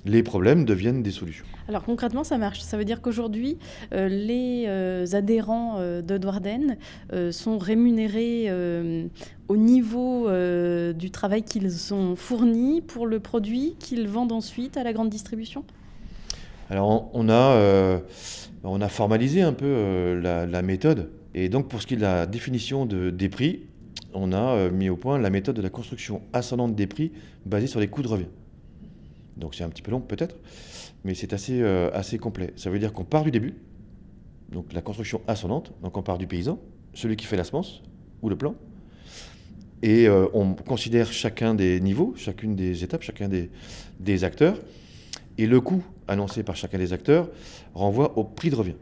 les 0.06 0.24
problèmes 0.24 0.66
deviennent 0.66 1.04
des 1.04 1.12
solutions. 1.12 1.46
Alors 1.68 1.84
concrètement, 1.84 2.24
ça 2.24 2.38
marche. 2.38 2.62
Ça 2.62 2.78
veut 2.78 2.86
dire 2.86 3.02
qu'aujourd'hui, 3.02 3.58
euh, 3.94 4.08
les 4.08 4.66
euh, 4.68 5.06
adhérents 5.14 5.76
euh, 5.78 6.02
de 6.02 6.18
Douarden 6.18 6.78
sont 7.32 7.58
rémunérés 7.58 8.52
au 9.48 9.58
niveau 9.58 10.30
du 10.94 11.12
travail 11.12 11.44
qu'ils 11.44 11.94
ont 11.94 12.16
fourni 12.16 12.82
pour 12.82 13.08
le 13.08 13.20
produit 13.20 13.76
qu'ils 13.80 14.08
vendent 14.08 14.32
ensuite 14.32 14.78
à 14.78 14.84
la 14.84 14.94
grande 14.94 15.10
distribution? 15.10 15.64
Alors 16.70 17.10
on, 17.14 17.30
a, 17.30 18.00
on 18.64 18.82
a 18.82 18.90
formalisé 18.90 19.42
un 19.42 19.54
peu 19.54 20.20
la, 20.22 20.46
la, 20.46 20.62
méthode. 20.62 21.10
Et 21.34 21.50
donc 21.50 21.68
pour 21.70 21.82
ce 21.82 21.88
qui 21.88 21.94
est 21.94 21.98
de 21.98 22.02
la 22.02 22.26
définition 22.26 22.86
de, 22.86 23.10
des 23.10 23.30
prix, 23.30 23.62
on 24.14 24.34
a 24.34 24.70
mis 24.70 24.90
au 24.90 24.96
point 24.96 25.18
la 25.20 25.30
méthode 25.30 25.56
de 25.56 25.62
la 25.62 25.70
construction 25.70 26.22
ascendante 26.34 26.76
des 26.76 26.88
prix 26.88 27.12
basée 27.46 27.68
sur 27.68 27.80
les 27.80 27.88
coûts 27.88 28.02
de 28.02 28.08
revient. 28.08 28.28
Donc 29.38 29.56
c'est 29.56 29.64
un 29.64 29.70
petit 29.70 29.82
peu 29.82 29.92
long 29.92 30.02
peut-être, 30.02 30.36
mais 31.04 31.14
c'est 31.14 31.34
assez, 31.34 31.62
euh, 31.62 31.90
assez 31.94 32.18
complet. 32.18 32.54
Ça 32.56 32.70
veut 32.70 32.80
dire 32.80 32.94
qu'on 32.94 33.06
part 33.06 33.24
du 33.24 33.32
début, 33.32 33.56
donc 34.52 34.74
la 34.74 34.82
construction 34.82 35.22
ascendante, 35.28 35.72
donc 35.82 35.96
on 35.98 36.02
part 36.04 36.18
du 36.18 36.28
paysan, 36.28 36.60
celui 36.94 37.16
qui 37.16 37.26
fait 37.26 37.38
la 37.38 37.44
semence 37.44 37.82
ou 38.22 38.30
le 38.30 38.36
plan, 38.36 38.56
et 39.82 40.08
euh, 40.08 40.28
on 40.34 40.54
considère 40.54 41.12
chacun 41.14 41.54
des 41.56 41.80
niveaux, 41.80 42.14
chacune 42.18 42.56
des 42.56 42.84
étapes, 42.84 43.04
chacun 43.04 43.30
des, 43.30 43.50
des 44.00 44.24
acteurs, 44.24 44.60
et 45.38 45.48
le 45.48 45.62
coût 45.62 45.84
annoncé 46.08 46.44
par 46.44 46.58
chacun 46.58 46.78
des 46.78 46.92
acteurs 46.92 47.30
renvoie 47.74 48.18
au 48.18 48.26
prix 48.26 48.50
de 48.50 48.56
revient. 48.56 48.76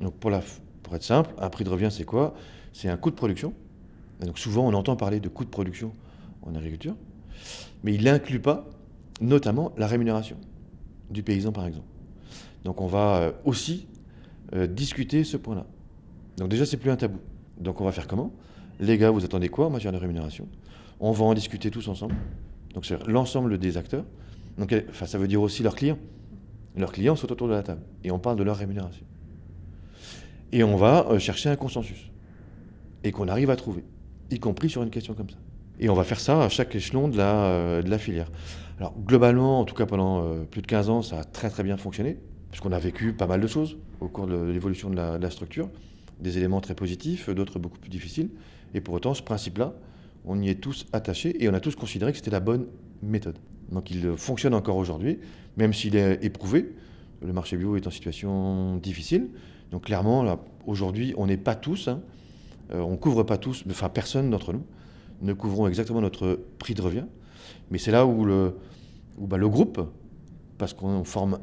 Donc 0.00 0.14
pour, 0.14 0.30
la, 0.30 0.40
pour 0.88 0.96
être 0.96 1.02
simple, 1.02 1.34
un 1.38 1.50
prix 1.50 1.64
de 1.64 1.68
revient 1.68 1.88
c'est 1.90 2.04
quoi? 2.04 2.34
C'est 2.72 2.88
un 2.88 2.96
coût 2.96 3.10
de 3.10 3.14
production. 3.14 3.52
donc 4.24 4.38
souvent 4.38 4.66
on 4.66 4.72
entend 4.72 4.96
parler 4.96 5.20
de 5.20 5.28
coût 5.28 5.44
de 5.44 5.50
production 5.50 5.92
en 6.40 6.54
agriculture, 6.54 6.96
mais 7.84 7.92
il 7.92 8.04
n'inclut 8.04 8.40
pas 8.40 8.66
notamment 9.20 9.72
la 9.76 9.86
rémunération 9.86 10.38
du 11.10 11.22
paysan 11.22 11.52
par 11.52 11.66
exemple. 11.66 11.84
Donc 12.64 12.80
on 12.80 12.86
va 12.86 13.16
euh, 13.18 13.32
aussi 13.44 13.86
euh, 14.54 14.66
discuter 14.66 15.24
ce 15.24 15.36
point-là. 15.36 15.66
Donc 16.38 16.48
déjà 16.48 16.64
c'est 16.64 16.78
plus 16.78 16.90
un 16.90 16.96
tabou. 16.96 17.18
Donc 17.60 17.82
on 17.82 17.84
va 17.84 17.92
faire 17.92 18.06
comment? 18.06 18.32
Les 18.80 18.96
gars, 18.96 19.10
vous 19.10 19.26
attendez 19.26 19.50
quoi 19.50 19.66
en 19.66 19.70
matière 19.70 19.92
de 19.92 19.98
rémunération? 19.98 20.48
On 21.00 21.12
va 21.12 21.26
en 21.26 21.34
discuter 21.34 21.70
tous 21.70 21.86
ensemble. 21.88 22.14
Donc 22.72 22.86
c'est 22.86 23.06
l'ensemble 23.06 23.58
des 23.58 23.76
acteurs. 23.76 24.06
Donc 24.56 24.74
ça 24.94 25.18
veut 25.18 25.28
dire 25.28 25.42
aussi 25.42 25.62
leurs 25.62 25.74
clients. 25.74 25.98
Leurs 26.76 26.92
clients 26.92 27.14
sont 27.14 27.30
autour 27.30 27.48
de 27.48 27.52
la 27.52 27.62
table 27.62 27.82
et 28.04 28.10
on 28.10 28.18
parle 28.18 28.38
de 28.38 28.42
leur 28.42 28.56
rémunération. 28.56 29.04
Et 30.52 30.64
on 30.64 30.76
va 30.76 31.06
euh, 31.08 31.18
chercher 31.18 31.48
un 31.48 31.56
consensus 31.56 32.10
et 33.04 33.12
qu'on 33.12 33.28
arrive 33.28 33.50
à 33.50 33.56
trouver, 33.56 33.84
y 34.30 34.38
compris 34.38 34.70
sur 34.70 34.82
une 34.82 34.90
question 34.90 35.14
comme 35.14 35.30
ça. 35.30 35.36
Et 35.80 35.88
on 35.88 35.94
va 35.94 36.04
faire 36.04 36.18
ça 36.18 36.42
à 36.42 36.48
chaque 36.48 36.74
échelon 36.74 37.08
de 37.08 37.16
la, 37.16 37.80
la 37.82 37.98
filière. 37.98 38.28
Alors 38.78 38.94
globalement, 38.96 39.60
en 39.60 39.64
tout 39.64 39.74
cas 39.74 39.86
pendant 39.86 40.22
euh, 40.22 40.44
plus 40.44 40.62
de 40.62 40.66
15 40.66 40.90
ans, 40.90 41.02
ça 41.02 41.20
a 41.20 41.24
très 41.24 41.50
très 41.50 41.64
bien 41.64 41.76
fonctionné, 41.76 42.16
puisqu'on 42.50 42.72
a 42.72 42.78
vécu 42.78 43.12
pas 43.12 43.26
mal 43.26 43.40
de 43.40 43.46
choses 43.46 43.76
au 44.00 44.08
cours 44.08 44.28
de 44.28 44.36
l'évolution 44.36 44.88
de, 44.88 44.96
la, 44.96 45.30
structure, 45.30 45.68
des 46.20 46.38
éléments 46.38 46.60
très 46.60 46.74
positifs, 46.74 47.28
d'autres 47.30 47.58
beaucoup 47.58 47.78
plus 47.78 47.90
difficiles. 47.90 48.30
Et 48.74 48.80
pour 48.80 48.94
autant, 48.94 49.14
ce 49.14 49.22
principe-là, 49.22 49.74
on 50.24 50.40
y 50.40 50.48
est 50.48 50.60
tous 50.60 50.86
attachés 50.92 51.42
et 51.42 51.48
on 51.48 51.54
a 51.54 51.60
tous 51.60 51.74
considéré 51.74 52.12
que 52.12 52.18
c'était 52.18 52.30
la 52.30 52.40
bonne 52.40 52.66
méthode. 53.02 53.38
Donc 53.72 53.90
il 53.90 54.16
fonctionne 54.16 54.54
encore 54.54 54.76
aujourd'hui, 54.76 55.18
même 55.56 55.72
s'il 55.72 55.96
est 55.96 56.22
éprouvé. 56.24 56.72
Le 57.20 57.32
marché 57.32 57.56
bio 57.56 57.76
est 57.76 57.86
en 57.86 57.90
situation 57.90 58.76
difficile. 58.76 59.28
Donc 59.70 59.84
clairement, 59.84 60.38
aujourd'hui, 60.66 61.14
on 61.16 61.26
n'est 61.26 61.36
pas 61.36 61.54
tous, 61.54 61.88
hein, 61.88 62.00
euh, 62.72 62.80
on 62.80 62.92
ne 62.92 62.96
couvre 62.96 63.22
pas 63.22 63.38
tous, 63.38 63.64
enfin 63.70 63.88
personne 63.88 64.30
d'entre 64.30 64.52
nous 64.52 64.64
ne 65.22 65.32
couvrons 65.32 65.66
exactement 65.66 66.00
notre 66.00 66.38
prix 66.58 66.74
de 66.74 66.82
revient. 66.82 67.06
Mais 67.70 67.78
c'est 67.78 67.90
là 67.90 68.06
où 68.06 68.24
le, 68.24 68.54
bah, 69.18 69.36
le 69.36 69.48
groupe, 69.48 69.80
parce 70.58 70.74
qu'on 70.74 71.04
forme 71.04 71.38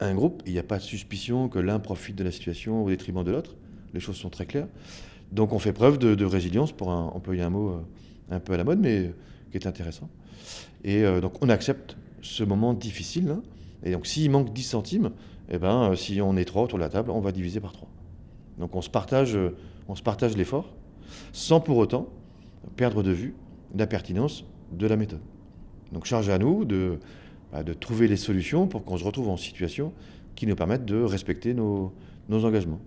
un 0.00 0.14
groupe, 0.14 0.42
il 0.46 0.52
n'y 0.52 0.58
a 0.58 0.62
pas 0.62 0.78
de 0.78 0.82
suspicion 0.82 1.48
que 1.48 1.58
l'un 1.58 1.78
profite 1.78 2.16
de 2.16 2.24
la 2.24 2.30
situation 2.30 2.84
au 2.84 2.88
détriment 2.88 3.24
de 3.24 3.30
l'autre. 3.30 3.54
Les 3.94 4.00
choses 4.00 4.16
sont 4.16 4.30
très 4.30 4.46
claires. 4.46 4.68
Donc 5.32 5.52
on 5.52 5.58
fait 5.58 5.72
preuve 5.72 5.98
de, 5.98 6.24
résilience, 6.24 6.72
pour 6.72 6.88
employer 6.88 7.42
un 7.42 7.50
mot 7.50 7.70
euh, 7.70 7.80
un 8.30 8.40
peu 8.40 8.52
à 8.52 8.56
la 8.56 8.64
mode, 8.64 8.80
mais 8.80 9.12
qui 9.50 9.56
est 9.56 9.66
intéressant. 9.66 10.08
Et 10.84 11.04
euh, 11.04 11.20
donc 11.20 11.42
on 11.42 11.48
accepte 11.48 11.96
ce 12.22 12.44
moment 12.44 12.74
difficile. 12.74 13.30
Hein. 13.30 13.42
et 13.84 13.92
donc 13.92 14.06
s'il 14.06 14.30
manque 14.30 14.52
10 14.52 14.62
centimes, 14.62 15.10
eh 15.50 15.58
ben, 15.58 15.90
euh, 15.90 15.96
si 15.96 16.20
on 16.20 16.36
est 16.36 16.44
trois 16.44 16.62
autour 16.62 16.78
de 16.78 16.84
la 16.84 16.90
table, 16.90 17.10
on 17.10 17.20
va 17.20 17.32
diviser 17.32 17.60
par 17.60 17.72
trois. 17.72 17.88
Donc 18.58 18.74
on 18.74 18.82
se 18.82 18.90
partage, 18.90 19.38
on 19.88 19.94
se 19.94 20.02
partage 20.02 20.36
l'effort, 20.36 20.74
sans 21.32 21.60
pour 21.60 21.76
autant 21.76 22.08
perdre 22.76 23.02
de 23.02 23.10
vue 23.10 23.34
la 23.74 23.86
pertinence 23.86 24.44
de 24.72 24.86
la 24.86 24.96
méthode. 24.96 25.20
Donc 25.92 26.04
charge 26.06 26.28
à 26.30 26.38
nous 26.38 26.64
de, 26.64 26.98
bah, 27.52 27.62
trouver 27.78 28.08
les 28.08 28.16
solutions 28.16 28.66
pour 28.66 28.84
qu'on 28.84 28.96
se 28.96 29.04
retrouve 29.04 29.28
en 29.28 29.36
situation 29.36 29.92
qui 30.34 30.46
nous 30.46 30.56
permettent 30.56 30.84
de 30.84 31.02
respecter 31.02 31.54
nos, 31.54 31.92
nos 32.28 32.44
engagements. 32.44 32.80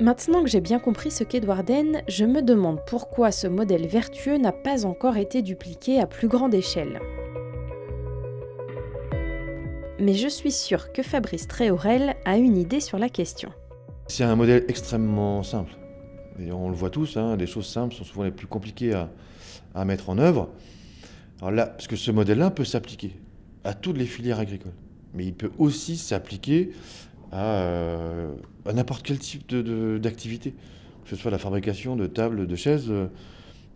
Maintenant 0.00 0.44
que 0.44 0.48
j'ai 0.48 0.60
bien 0.60 0.78
compris 0.78 1.10
ce 1.10 1.24
qu'est 1.24 1.44
Warden, 1.44 2.02
je 2.06 2.24
me 2.24 2.40
demande 2.40 2.78
pourquoi 2.86 3.32
ce 3.32 3.48
modèle 3.48 3.88
vertueux 3.88 4.38
n'a 4.38 4.52
pas 4.52 4.86
encore 4.86 5.16
été 5.16 5.42
dupliqué 5.42 6.00
à 6.00 6.06
plus 6.06 6.28
grande 6.28 6.54
échelle. 6.54 7.00
Mais 10.00 10.14
je 10.14 10.28
suis 10.28 10.52
sûre 10.52 10.92
que 10.92 11.02
Fabrice 11.02 11.48
Tréorel 11.48 12.14
a 12.24 12.36
une 12.36 12.56
idée 12.56 12.80
sur 12.80 12.98
la 12.98 13.08
question. 13.08 13.50
C'est 14.06 14.24
un 14.24 14.36
modèle 14.36 14.64
extrêmement 14.68 15.42
simple. 15.42 15.72
Et 16.38 16.52
on 16.52 16.68
le 16.68 16.74
voit 16.74 16.90
tous, 16.90 17.16
hein, 17.16 17.36
les 17.36 17.46
choses 17.46 17.66
simples 17.66 17.94
sont 17.94 18.04
souvent 18.04 18.22
les 18.22 18.30
plus 18.30 18.46
compliquées 18.46 18.94
à, 18.94 19.10
à 19.74 19.84
mettre 19.84 20.08
en 20.08 20.18
œuvre. 20.18 20.50
Là, 21.42 21.66
parce 21.66 21.86
que 21.86 21.96
ce 21.96 22.10
modèle-là 22.10 22.50
peut 22.50 22.64
s'appliquer 22.64 23.12
à 23.64 23.74
toutes 23.74 23.96
les 23.96 24.06
filières 24.06 24.40
agricoles, 24.40 24.72
mais 25.14 25.24
il 25.24 25.34
peut 25.34 25.50
aussi 25.58 25.96
s'appliquer 25.96 26.70
à, 27.30 27.60
euh, 27.60 28.34
n'importe 28.72 29.04
quel 29.04 29.18
type 29.18 29.54
d'activité, 30.00 30.54
que 31.04 31.10
ce 31.10 31.16
soit 31.16 31.30
la 31.30 31.38
fabrication 31.38 31.96
de 31.96 32.06
tables, 32.06 32.46
de 32.46 32.56
chaises 32.56 32.90
euh, 32.90 33.06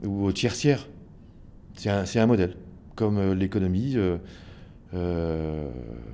ou 0.04 0.24
au 0.24 0.32
tiers 0.32 0.54
C'est 1.74 1.90
un, 1.90 2.04
un, 2.14 2.26
modèle, 2.26 2.56
comme 2.96 3.18
euh, 3.18 3.34
l'économie 3.34 3.96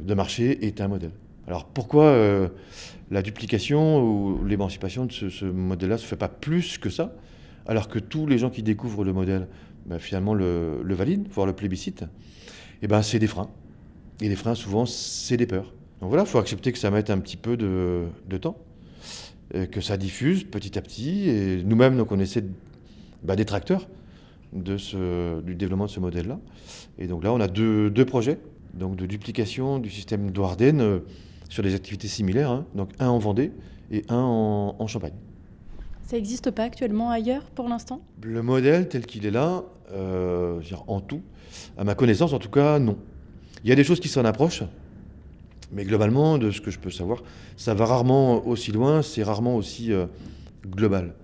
de 0.09 0.15
marché 0.15 0.67
est 0.67 0.81
un 0.81 0.89
modèle. 0.89 1.13
Alors 1.47 1.67
pourquoi 1.67 2.17
la 3.11 3.23
duplication 3.23 4.03
ou 4.03 4.45
l'émancipation 4.45 5.07
de 5.07 5.13
ce, 5.13 5.45
modèle-là 5.45 5.95
ne 5.97 6.01
se 6.01 6.07
fait 6.07 6.17
pas 6.17 6.29
plus 6.29 6.79
que 6.79 6.91
ça, 6.91 7.15
alors 7.67 7.89
que 7.89 7.99
tous 7.99 8.27
les 8.27 8.39
gens 8.39 8.51
qui 8.51 8.63
découvrent 8.63 9.05
le 9.05 9.13
modèle 9.13 9.47
ben, 9.87 9.99
finalement 9.99 10.35
le, 10.35 10.83
valident, 10.85 11.27
voire 11.31 11.47
le 11.47 11.55
plébiscite, 11.55 12.05
eh 12.83 12.89
ben 12.89 13.03
c'est 13.03 13.19
des 13.19 13.27
freins. 13.27 13.51
Et 14.21 14.29
les 14.29 14.37
freins, 14.37 14.55
souvent, 14.55 14.85
c'est 14.85 15.37
des 15.37 15.47
peurs. 15.47 15.73
Donc 16.01 16.09
voilà, 16.09 16.25
il 16.25 16.29
faut 16.29 16.39
accepter 16.39 16.73
que 16.73 16.79
ça 16.79 16.91
mette 16.91 17.11
un 17.11 17.19
petit 17.19 17.37
peu 17.37 17.57
de, 17.57 18.37
temps, 18.41 18.59
que 19.71 19.81
ça 19.81 19.97
diffuse 19.97 20.45
petit 20.45 20.77
à 20.79 20.83
petit. 20.83 21.29
Et 21.29 21.63
nous-mêmes, 21.65 21.97
donc, 21.97 22.13
on 22.13 22.19
essaie 22.19 22.45
ben, 23.23 23.37
d'être 23.37 23.55
acteurs 23.55 23.89
du 24.53 25.55
développement 25.55 25.87
de 25.87 25.91
ce 25.91 26.01
modèle-là. 26.01 26.41
Et 26.99 27.07
donc 27.07 27.23
là, 27.23 27.33
on 27.33 27.41
a 27.41 27.49
deux, 27.49 28.05
projets 28.07 28.39
donc 28.75 28.97
de 28.97 29.07
duplication 29.07 29.79
du 29.79 29.91
système 29.91 30.31
d'Ouarden 30.31 30.81
euh, 30.81 30.99
sur 31.49 31.63
des 31.63 31.75
activités 31.75 32.09
similaires, 32.09 32.51
hein. 32.51 32.67
donc 32.75 32.91
un 32.99 33.09
en 33.09 33.19
Vendée 33.19 33.53
et 33.91 34.05
un 34.09 34.17
en 34.17 34.87
Champagne. 34.87 35.15
Ça 36.09 36.17
n'existe 36.17 36.51
pas 36.51 36.63
actuellement 36.63 37.11
ailleurs 37.11 37.45
pour 37.55 37.69
l'instant? 37.69 38.01
Le 38.23 38.43
modèle 38.43 38.89
tel 38.89 39.05
qu'il 39.05 39.27
est 39.27 39.31
là, 39.31 39.63
euh, 39.93 40.59
en 40.87 41.01
tout, 41.01 41.21
à 41.77 41.85
ma 41.85 41.95
connaissance 41.95 42.33
en 42.33 42.39
tout 42.39 42.49
cas, 42.49 42.79
non. 42.79 42.97
Il 43.63 43.69
y 43.69 43.73
a 43.73 43.75
des 43.75 43.85
choses 43.85 44.01
qui 44.01 44.09
s'en 44.09 44.25
approchent, 44.25 44.63
mais 45.71 45.85
globalement, 45.85 46.39
de 46.39 46.51
ce 46.51 46.63
que 46.63 46.71
je 46.71 46.79
peux 46.79 46.91
savoir, 46.91 47.23
ça 47.59 47.75
va 47.75 47.85
rarement 47.85 48.47
aussi 48.47 48.73
loin, 48.73 49.03
c'est 49.03 49.23
rarement 49.23 49.55
aussi 49.57 49.93
euh, 49.93 50.07
global. 50.67 51.15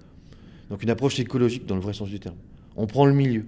Donc 0.69 0.83
une 0.83 0.91
approche 0.91 1.19
écologique 1.19 1.65
dans 1.65 1.77
le 1.77 1.81
vrai 1.81 1.95
sens 1.95 2.11
du 2.11 2.21
terme. 2.21 2.37
On 2.77 2.87
prend 2.87 3.07
le 3.07 3.15
milieu. 3.15 3.47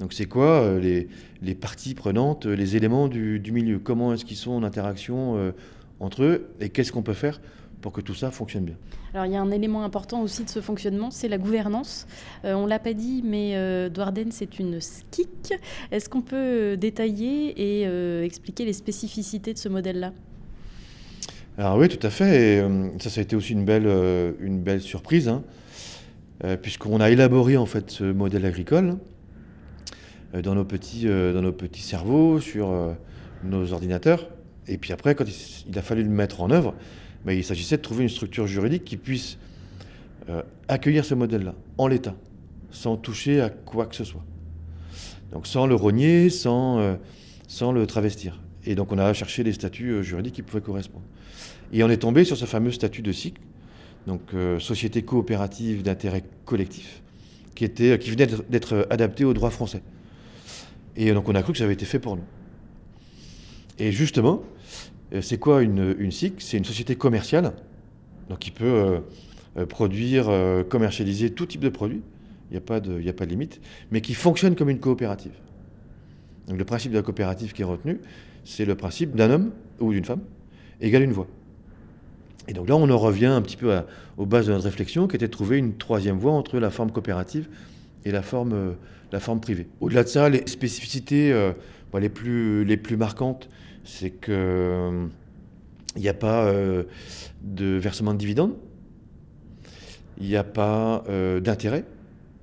Donc 0.00 0.12
c'est 0.12 0.26
quoi 0.26 0.62
euh, 0.62 1.06
les, 1.42 1.54
parties 1.54 1.94
prenantes, 1.94 2.46
les 2.46 2.76
éléments 2.76 3.08
du, 3.08 3.40
milieu? 3.52 3.78
Comment 3.78 4.12
est-ce 4.14 4.24
qu'ils 4.24 4.36
sont 4.36 4.52
en 4.52 4.62
interaction 4.62 5.52
entre 6.00 6.22
eux? 6.22 6.48
Et 6.60 6.68
qu'est-ce 6.68 6.92
qu'on 6.92 7.02
peut 7.02 7.12
faire 7.14 7.40
pour 7.80 7.92
que 7.92 8.00
tout 8.00 8.14
ça 8.14 8.30
fonctionne 8.30 8.64
bien? 8.64 8.76
Alors 9.14 9.26
il 9.26 9.32
y 9.32 9.36
a 9.36 9.40
un 9.40 9.52
élément 9.52 9.84
important 9.84 10.22
aussi 10.22 10.42
de 10.42 10.50
ce 10.50 10.60
fonctionnement, 10.60 11.12
c'est 11.12 11.28
la 11.28 11.38
gouvernance. 11.38 12.08
Euh, 12.44 12.54
on 12.54 12.66
l'a 12.66 12.80
pas 12.80 12.94
dit, 12.94 13.22
mais 13.24 13.52
euh, 13.54 13.88
Douarden 13.88 14.32
c'est 14.32 14.58
une 14.58 14.80
SKIC. 14.80 15.54
Est-ce 15.92 16.08
qu'on 16.08 16.20
peut 16.20 16.76
détailler 16.76 17.80
et 17.80 17.86
euh, 17.86 18.24
expliquer 18.24 18.64
les 18.64 18.72
spécificités 18.72 19.52
de 19.52 19.58
ce 19.58 19.68
modèle-là? 19.68 20.12
Alors 21.56 21.76
oui, 21.76 21.88
tout 21.88 22.04
à 22.04 22.10
fait. 22.10 22.56
Et, 22.56 22.60
euh, 22.60 22.88
ça, 22.98 23.08
ça 23.08 23.20
a 23.20 23.22
été 23.22 23.36
aussi 23.36 23.52
une 23.52 23.64
belle, 23.64 23.86
euh, 23.86 24.32
une 24.40 24.60
belle 24.60 24.80
surprise, 24.80 25.28
hein, 25.28 25.44
euh, 26.42 26.56
puisqu'on 26.56 27.00
a 27.00 27.10
élaboré 27.10 27.56
en 27.56 27.66
fait 27.66 27.92
ce 27.92 28.04
modèle 28.04 28.44
agricole 28.44 28.88
euh, 28.88 29.13
dans 30.42 30.54
nos 30.54 30.64
petits, 30.64 31.08
euh, 31.08 31.32
dans 31.32 31.42
nos 31.42 31.52
petits 31.52 31.82
cerveaux, 31.82 32.40
sur 32.40 32.70
euh, 32.70 32.92
nos 33.42 33.72
ordinateurs. 33.72 34.28
Et 34.66 34.78
puis 34.78 34.92
après, 34.92 35.14
quand 35.14 35.24
il, 35.68 35.78
a 35.78 35.82
fallu 35.82 36.02
le 36.02 36.08
mettre 36.08 36.40
en 36.40 36.50
œuvre, 36.50 36.74
ben, 37.24 37.32
il 37.32 37.44
s'agissait 37.44 37.76
de 37.76 37.82
trouver 37.82 38.02
une 38.02 38.08
structure 38.08 38.46
juridique 38.46 38.84
qui 38.84 38.96
puisse 38.96 39.38
euh, 40.28 40.42
accueillir 40.68 41.04
ce 41.04 41.14
modèle-là, 41.14 41.54
en 41.78 41.86
l'état, 41.86 42.14
sans 42.70 42.96
toucher 42.96 43.40
à 43.40 43.50
quoi 43.50 43.86
que 43.86 43.94
ce 43.94 44.04
soit. 44.04 44.24
Donc 45.34 45.46
sans 45.46 45.66
le 45.66 45.74
rogner, 45.74 46.30
sans, 46.30 46.78
euh, 46.78 46.94
sans 47.48 47.72
le 47.72 47.86
travestir. 47.86 48.40
Et 48.64 48.74
donc 48.74 48.92
on 48.92 48.98
a 48.98 49.12
cherché 49.12 49.44
des 49.44 49.52
statuts 49.52 49.90
euh, 49.90 50.02
juridiques 50.02 50.34
qui 50.34 50.42
pouvaient 50.42 50.62
correspondre. 50.62 51.04
Et 51.72 51.82
on 51.82 51.90
est 51.90 51.98
tombé 51.98 52.24
sur 52.24 52.36
ce 52.36 52.44
fameux 52.44 52.70
statut 52.70 53.02
de 53.02 53.12
SIC, 53.12 53.34
donc 54.06 54.20
euh, 54.32 54.60
Société 54.60 55.02
coopérative 55.02 55.82
d'intérêt 55.82 56.22
collectif, 56.44 57.02
qui, 57.54 57.64
était, 57.64 57.98
qui 57.98 58.10
venait 58.10 58.28
d'être 58.48 58.86
adapté 58.90 59.24
au 59.24 59.34
droit 59.34 59.50
français. 59.50 59.82
Et 60.96 61.12
donc 61.12 61.28
on 61.28 61.34
a 61.34 61.42
cru 61.42 61.52
que 61.52 61.58
ça 61.58 61.64
avait 61.64 61.74
été 61.74 61.84
fait 61.84 61.98
pour 61.98 62.16
nous. 62.16 62.24
Et 63.78 63.90
justement, 63.92 64.42
euh, 65.12 65.20
c'est 65.20 65.38
quoi 65.38 65.62
une, 65.62 66.10
SIC? 66.10 66.34
C'est 66.38 66.56
une 66.56 66.64
société 66.64 66.96
commerciale, 66.96 67.52
donc 68.28 68.38
qui 68.38 68.50
peut 68.50 68.64
euh, 68.64 69.00
euh, 69.56 69.66
produire, 69.66 70.30
commercialiser 70.68 71.30
tout 71.30 71.46
type 71.46 71.60
de 71.60 71.68
produits, 71.68 72.02
il 72.50 72.54
n'y 72.54 72.58
a, 72.58 72.60
pas 72.60 72.80
de- 72.80 73.24
limite, 73.24 73.60
mais 73.90 74.00
qui 74.00 74.14
fonctionne 74.14 74.54
comme 74.54 74.70
une 74.70 74.80
coopérative. 74.80 75.32
Donc 76.48 76.58
le 76.58 76.64
principe 76.64 76.92
de 76.92 76.98
la 76.98 77.02
coopérative 77.02 77.52
qui 77.52 77.62
est 77.62 77.64
retenu, 77.64 78.00
c'est 78.44 78.64
le 78.64 78.74
principe 78.74 79.16
d'un 79.16 79.30
homme 79.30 79.50
ou 79.80 79.92
d'une 79.92 80.04
femme 80.04 80.20
égale 80.80 81.02
une 81.02 81.12
voix. 81.12 81.26
Et 82.46 82.52
donc 82.52 82.68
là, 82.68 82.76
on 82.76 82.90
en 82.90 82.98
revient 82.98 83.26
un 83.26 83.40
petit 83.40 83.56
peu 83.56 83.74
aux 84.18 84.26
bases 84.26 84.46
de 84.46 84.52
notre 84.52 84.64
réflexion, 84.64 85.08
qui 85.08 85.16
était 85.16 85.26
de 85.26 85.32
trouver 85.32 85.56
une 85.56 85.76
troisième 85.78 86.18
voie 86.18 86.32
entre 86.32 86.58
la 86.58 86.70
forme 86.70 86.92
coopérative 86.92 87.48
et 88.04 88.10
la 88.10 88.20
forme, 88.20 88.74
la 89.14 89.20
forme 89.20 89.40
privée. 89.40 89.68
Au-delà 89.80 90.02
de 90.02 90.08
ça, 90.08 90.28
les 90.28 90.44
spécificités 90.48 91.32
euh, 91.32 91.52
bon, 91.92 91.98
les, 91.98 92.08
plus, 92.08 92.64
les 92.64 92.76
plus 92.76 92.96
marquantes, 92.96 93.48
c'est 93.84 94.10
que 94.10 94.32
euh, 94.32 95.06
il 95.94 96.02
n'y 96.02 96.08
a 96.08 96.14
pas 96.14 96.46
euh, 96.46 96.82
de 97.40 97.76
versement 97.76 98.12
de 98.12 98.18
dividendes, 98.18 98.56
il 100.18 100.26
n'y 100.26 100.34
a 100.34 100.42
pas 100.42 101.04
euh, 101.08 101.38
d'intérêt 101.38 101.84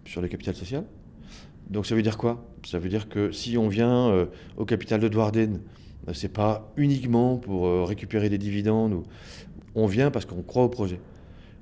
sur 0.06 0.22
le 0.22 0.30
capital 0.30 0.56
social. 0.56 0.86
Donc 1.70 1.86
ça 1.86 1.94
veut 1.94 2.04
dire 2.04 2.18
quoi? 2.18 2.42
Ça 2.66 2.80
veut 2.80 2.88
dire 2.88 3.10
que 3.10 3.34
si 3.34 3.58
on 3.58 3.68
vient 3.68 4.08
euh, 4.08 4.28
au 4.56 4.64
capital 4.64 5.02
de 5.02 5.10
Douarden, 5.10 5.60
euh, 6.08 6.14
c'est 6.14 6.32
pas 6.32 6.72
uniquement 6.78 7.36
pour 7.36 7.68
euh, 7.68 7.84
récupérer 7.84 8.30
des 8.30 8.38
dividendes. 8.38 9.04
On 9.76 9.88
vient 9.88 10.10
parce 10.10 10.24
qu'on 10.24 10.42
croit 10.42 10.64
au 10.64 10.70
projet. 10.70 11.02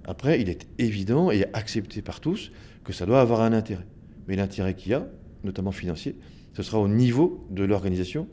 Après, 0.05 0.39
il 0.39 0.49
est 0.49 0.67
évident 0.77 1.31
et 1.31 1.45
accepté 1.53 2.03
par 2.03 2.19
tous 2.19 2.51
que 2.83 2.93
ça 2.93 3.07
doit 3.07 3.21
avoir 3.21 3.41
un 3.41 3.53
intérêt. 3.53 3.87
Mais 4.29 4.35
l'intérêt 4.35 4.75
qu'il 4.75 4.91
y 4.91 4.95
a, 4.95 5.07
notamment 5.43 5.71
financier, 5.71 6.15
ce 6.53 6.61
sera 6.61 6.79
au 6.79 6.87
niveau 6.87 7.47
de 7.49 7.63
l'organisation 7.63 8.27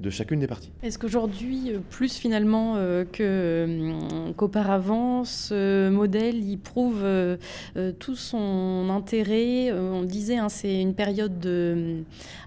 de 0.00 0.10
chacune 0.10 0.40
des 0.40 0.46
parties. 0.46 0.72
Est-ce 0.82 0.98
qu'aujourd'hui, 0.98 1.72
euh, 1.72 1.78
plus 1.90 2.16
finalement 2.16 2.76
euh, 2.76 3.04
euh, 3.20 3.92
qu'auparavant, 4.34 5.24
ce 5.24 5.90
modèle, 5.90 6.36
il 6.42 6.58
prouve 6.58 7.02
euh, 7.02 7.36
euh, 7.76 7.92
tout 7.92 8.16
son 8.16 8.88
intérêt? 8.90 9.70
Euh, 9.70 9.92
On 9.92 10.00
le 10.00 10.06
disait, 10.06 10.38
hein, 10.38 10.48
c'est 10.48 10.80
une 10.80 10.94
période 10.94 11.38
de, 11.38 11.98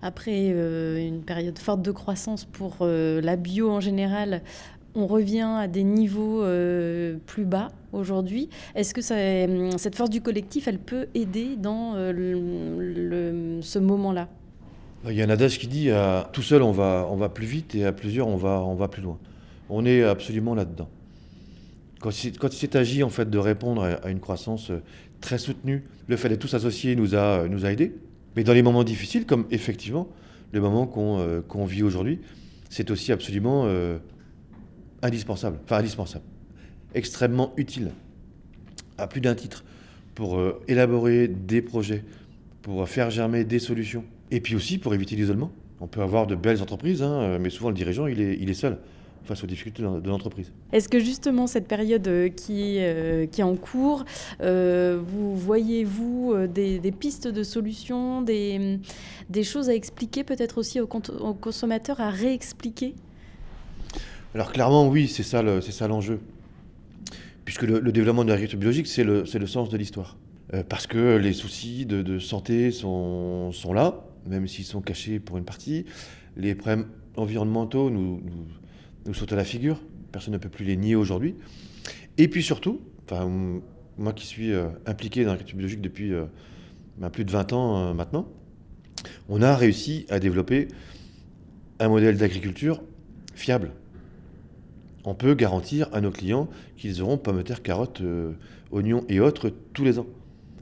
après 0.02 0.50
euh, 0.50 0.98
une 0.98 1.22
période 1.22 1.60
forte 1.60 1.84
de 1.84 1.92
croissance 1.92 2.44
pour 2.44 2.78
euh, 2.82 3.22
la 3.22 3.36
bio 3.36 3.70
en 3.70 3.80
général. 3.80 4.42
On 4.96 5.08
revient 5.08 5.48
à 5.58 5.68
des 5.68 5.84
niveaux 5.84 6.44
euh, 6.44 7.18
plus 7.26 7.46
bas 7.46 7.70
aujourd'hui. 7.94 8.50
Est-ce 8.76 8.94
que 8.94 9.02
euh, 9.14 9.72
cette 9.78 9.96
force 9.96 10.10
du 10.10 10.22
collectif, 10.22 10.68
elle 10.68 10.80
peut 10.80 11.08
aider 11.16 11.56
dans 11.58 11.94
euh, 11.96 13.60
ce 13.62 13.80
moment-là? 13.80 14.30
Il 15.10 15.16
y 15.16 15.22
a 15.22 15.26
un 15.26 15.30
adage 15.30 15.60
qui 15.60 15.68
dit 15.68 15.92
à 15.92 16.30
tout 16.32 16.42
seul 16.42 16.62
on 16.62 16.72
va, 16.72 17.30
plus 17.34 17.46
vite 17.46 17.76
et 17.76 17.86
à 17.86 17.92
plusieurs 17.92 18.28
on 18.28 18.38
va, 18.38 18.88
plus 18.88 19.02
loin. 19.02 19.18
On 19.70 19.86
est 19.86 20.04
absolument 20.04 20.56
là-dedans. 20.56 20.88
Quand, 22.00 22.12
il 22.12 22.52
s'est 22.52 22.76
agi 22.76 23.02
en 23.02 23.10
fait 23.10 23.30
de 23.30 23.38
répondre 23.38 23.98
à, 24.04 24.10
une 24.10 24.20
croissance 24.20 24.72
euh, 24.72 24.82
très 25.22 25.38
soutenue, 25.38 25.86
le 26.08 26.18
fait 26.18 26.28
d'être 26.28 26.42
tous 26.42 26.54
associés 26.54 26.98
nous 26.98 27.16
a, 27.16 27.46
aidés. 27.64 27.96
Mais 28.36 28.44
dans 28.44 28.52
les 28.52 28.62
moments 28.62 28.84
difficiles, 28.84 29.26
comme 29.26 29.46
effectivement 29.52 30.10
le 30.52 30.60
moment 30.60 30.86
qu'on 30.86 31.20
euh, 31.20 31.66
vit 31.66 31.82
aujourd'hui, 31.82 32.20
c'est 32.70 32.92
aussi 32.92 33.14
absolument 33.14 33.64
euh, 33.68 34.00
indispensable. 35.04 35.60
Enfin 35.64 35.78
indispensable. 35.78 36.26
Extrêmement 36.96 37.54
utile. 37.58 37.92
À 38.98 39.08
plus 39.08 39.22
d'un 39.22 39.36
titre. 39.36 39.64
Pour 40.16 40.38
euh, 40.38 40.62
élaborer 40.68 41.28
des 41.28 41.62
projets, 41.62 42.04
pour 42.62 42.88
faire 42.90 43.10
germer 43.10 43.44
des 43.44 43.60
solutions. 43.60 44.06
Et 44.32 44.40
puis 44.40 44.56
aussi 44.56 44.80
pour 44.80 44.94
éviter 44.94 45.16
l'isolement. 45.16 45.52
On 45.80 45.88
peut 45.88 46.02
avoir 46.02 46.26
de 46.28 46.36
belles 46.36 46.62
entreprises, 46.62 47.04
hein, 47.04 47.38
mais 47.40 47.50
souvent 47.50 47.70
le 47.70 47.76
dirigeant, 47.76 48.08
il 48.08 48.22
est, 48.22 48.38
il 48.40 48.50
est 48.50 48.56
seul 48.56 48.78
face 49.24 49.44
aux 49.44 49.48
difficultés 49.48 49.84
de 49.84 50.10
l'entreprise. 50.10 50.52
Est-ce 50.72 50.90
que 50.90 51.00
justement 51.00 51.48
cette 51.48 51.68
période 51.68 52.08
euh, 52.08 52.30
qui, 52.30 52.78
euh, 52.80 53.24
est 53.24 53.44
en 53.44 53.56
cours, 53.56 54.06
euh, 54.42 55.00
vous 55.04 55.36
voyez-vous 55.36 56.34
euh, 56.34 56.48
des, 56.48 56.92
pistes 56.92 57.28
de 57.28 57.44
solutions, 57.44 58.22
des, 58.22 58.80
choses 59.44 59.70
à 59.70 59.76
expliquer 59.76 60.24
peut-être 60.24 60.58
aussi 60.58 60.80
aux 60.80 60.88
consommateurs, 60.88 62.02
à 62.02 62.10
réexpliquer? 62.10 62.96
Alors 64.34 64.52
clairement, 64.52 64.88
oui, 64.88 65.08
c'est 65.08 65.24
ça 65.24 65.88
l'enjeu. 65.88 66.20
Puisque 67.46 67.64
le, 67.64 67.92
développement 67.92 68.24
de 68.24 68.30
l'agriculture 68.30 68.60
biologique, 68.60 68.88
c'est 68.88 69.04
le, 69.04 69.26
sens 69.46 69.70
de 69.70 69.78
l'histoire. 69.78 70.18
Euh, 70.54 70.64
parce 70.68 70.88
que 70.88 71.18
les 71.18 71.34
soucis 71.34 71.86
de, 71.86 72.20
santé 72.20 72.72
sont, 72.72 73.52
là, 73.74 74.04
même 74.28 74.48
s'ils 74.48 74.66
sont 74.66 74.82
cachés 74.82 75.20
pour 75.20 75.38
une 75.38 75.46
partie. 75.46 75.86
Les 76.36 76.56
problèmes 76.56 76.88
environnementaux 77.16 77.92
nous, 77.92 78.22
nous, 79.06 79.14
sautent 79.14 79.34
à 79.34 79.36
la 79.36 79.44
figure. 79.44 79.80
Personne 80.12 80.34
ne 80.34 80.40
peut 80.40 80.50
plus 80.50 80.66
les 80.66 80.78
nier 80.78 80.96
aujourd'hui. 80.96 81.36
Et 82.18 82.28
puis 82.28 82.42
surtout, 82.42 82.82
enfin, 83.06 83.30
moi 84.00 84.14
qui 84.14 84.26
suis 84.26 84.52
euh, 84.52 84.68
impliqué 84.88 85.26
dans 85.26 85.32
l'agriculture 85.32 85.58
biologique 85.58 85.82
depuis 85.82 86.12
euh, 86.12 86.26
ben, 86.98 87.12
plus 87.12 87.26
de 87.26 87.32
20 87.32 87.54
ans 87.54 87.94
maintenant, 87.94 88.28
on 89.30 89.44
a 89.44 89.56
réussi 89.56 90.08
à 90.10 90.20
développer 90.20 90.70
un 91.80 91.90
modèle 91.90 92.18
d'agriculture 92.18 92.82
fiable 93.36 93.72
on 95.06 95.14
peut 95.14 95.34
garantir 95.34 95.90
à 95.92 96.02
nos 96.02 96.12
clients 96.12 96.48
qu'ils 96.78 97.02
auront 97.02 97.18
pommes 97.18 97.38
de 97.38 97.42
terre, 97.42 97.62
carottes, 97.62 98.02
euh, 98.02 98.34
oignons 98.72 99.04
et 99.10 99.20
autres 99.20 99.52
tous 99.74 99.84
les 99.84 100.00
ans. 100.00 100.06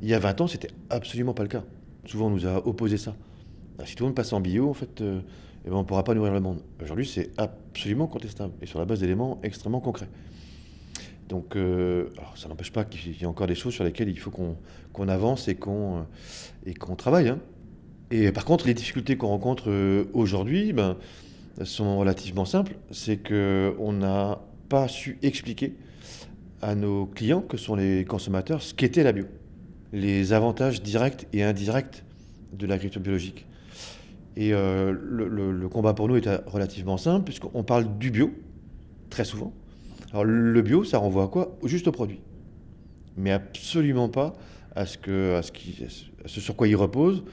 Il 0.02 0.10
y 0.10 0.14
a 0.14 0.20
20 0.20 0.42
ans, 0.42 0.48
c'était 0.48 0.72
absolument 0.90 1.34
pas 1.34 1.44
le 1.44 1.50
cas. 1.50 1.64
Souvent, 2.06 2.28
on 2.28 2.32
nous 2.32 2.48
a 2.48 2.66
opposé 2.66 2.98
ça. 2.98 3.16
Ah, 3.78 3.86
si 3.86 3.96
tout 3.96 4.04
le 4.04 4.10
monde 4.10 4.16
passe 4.16 4.34
en 4.34 4.42
bio, 4.42 4.70
en 4.70 4.74
fait, 4.74 5.02
euh, 5.02 5.22
eh 5.66 5.70
ben, 5.70 5.76
on 5.76 5.80
ne 5.80 5.84
pourra 5.86 6.04
pas 6.04 6.16
nourrir 6.16 6.34
le 6.34 6.40
monde. 6.40 6.62
Aujourd'hui, 6.82 7.06
c'est 7.06 7.30
absolument 7.38 8.08
contestable 8.08 8.54
et 8.62 8.66
sur 8.66 8.80
la 8.80 8.86
base 8.86 9.00
d'éléments 9.00 9.40
extrêmement 9.44 9.80
concrets. 9.80 10.10
Donc, 11.30 11.56
euh, 11.56 12.10
ça 12.36 12.50
n'empêche 12.50 12.72
pas 12.72 12.84
qu'il 12.84 13.20
y 13.22 13.26
a 13.26 13.30
encore 13.30 13.48
des 13.48 13.56
choses 13.56 13.74
sur 13.74 13.84
lesquelles 13.84 14.10
il 14.10 14.20
faut 14.20 14.32
qu'on 14.32 15.08
avance 15.08 15.48
et 15.48 15.56
qu'on 15.56 16.06
travaille. 16.98 17.30
hein. 17.30 17.40
Et 18.10 18.32
par 18.34 18.44
contre, 18.44 18.68
les 18.68 18.74
difficultés 18.74 19.16
qu'on 19.16 19.28
rencontre 19.28 19.72
aujourd'hui, 20.14 20.74
ben, 20.74 20.98
sont 21.64 22.00
relativement 22.00 22.46
simples. 22.46 22.76
C'est 22.92 23.18
qu'on 23.18 23.94
n'a 23.94 24.42
pas 24.70 24.88
su 24.88 25.18
expliquer 25.22 25.76
à 26.62 26.76
nos 26.76 27.06
clients, 27.06 27.42
que 27.42 27.58
sont 27.58 27.76
les 27.76 28.06
consommateurs, 28.06 28.62
ce 28.62 28.74
qu'était 28.74 29.04
la 29.04 29.12
bio. 29.12 29.26
Les 29.94 30.34
avantages 30.34 30.82
directs 30.82 31.28
et 31.34 31.44
indirects 31.44 32.04
de 32.54 32.66
l'agriculture 32.66 33.02
biologique. 33.02 33.46
Et 34.38 34.54
euh, 34.54 34.94
le, 34.94 35.68
combat 35.68 35.94
pour 35.94 36.08
nous 36.08 36.16
est 36.16 36.28
relativement 36.46 36.98
simple, 36.98 37.26
puisqu'on 37.26 37.64
parle 37.64 37.98
du 37.98 38.12
bio, 38.12 38.32
très 39.10 39.26
souvent. 39.26 39.54
Alors 40.12 40.24
le 40.24 40.62
bio, 40.62 40.84
ça 40.84 40.98
renvoie 40.98 41.26
à 41.26 41.28
quoi? 41.28 41.58
Juste 41.64 41.88
au 41.88 41.92
produit. 41.92 42.22
Mais 43.18 43.32
absolument 43.32 44.08
pas 44.08 44.34
à 44.76 44.86
ce 44.86 44.98
sur 46.28 46.56
quoi 46.56 46.68
il 46.68 46.76
repose, 46.76 47.24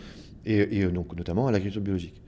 et, 0.44 0.78
et 0.78 0.86
donc 0.86 1.14
notamment 1.16 1.46
à 1.46 1.52
l'agriculture 1.52 1.82
biologique. 1.82 2.20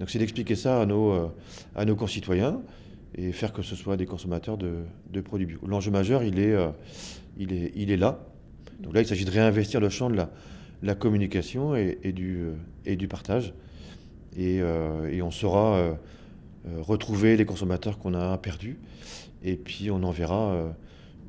Donc 0.00 0.08
c'est 0.08 0.18
d'expliquer 0.18 0.56
ça 0.56 0.80
à 0.80 0.86
nos, 0.86 1.12
euh, 1.12 1.28
à 1.76 1.84
nos 1.84 1.94
concitoyens 1.94 2.60
et 3.14 3.32
faire 3.32 3.52
que 3.52 3.62
ce 3.62 3.76
soit 3.76 3.98
des 3.98 4.06
consommateurs 4.06 4.56
de, 4.56 5.20
produits 5.20 5.46
bio. 5.46 5.60
L'enjeu 5.66 5.90
majeur, 5.90 6.22
il 6.22 6.38
est, 6.40 6.54
euh, 6.54 6.70
il, 7.36 7.52
est, 7.52 7.72
il 7.76 7.90
est 7.90 7.98
là. 7.98 8.18
Donc 8.80 8.94
là, 8.94 9.02
il 9.02 9.06
s'agit 9.06 9.26
de 9.26 9.30
réinvestir 9.30 9.78
le 9.78 9.90
champ 9.90 10.08
de 10.08 10.16
la, 10.16 10.30
la 10.82 10.94
communication 10.94 11.76
et, 11.76 12.12
du, 12.12 12.38
euh, 12.38 12.54
et 12.86 12.96
du 12.96 13.08
partage. 13.08 13.52
Et, 14.36 14.58
et 14.58 15.22
on 15.22 15.32
saura 15.32 15.98
retrouver 16.78 17.36
les 17.36 17.44
consommateurs 17.44 17.98
qu'on 17.98 18.14
a 18.14 18.38
perdus. 18.38 18.78
Et 19.42 19.56
puis 19.56 19.90
on 19.90 20.02
enverra 20.04 20.52
euh, 20.52 20.70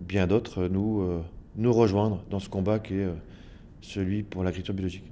bien 0.01 0.27
d'autres 0.27 0.67
nous, 0.67 1.03
nous 1.55 1.73
rejoindre 1.73 2.23
dans 2.29 2.39
ce 2.39 2.47
combat 2.47 2.77
qui 2.77 2.93
est 2.93 3.07
celui 3.81 4.21
pour 4.21 4.43
l'agriculture 4.43 4.75
biologique. 4.75 5.11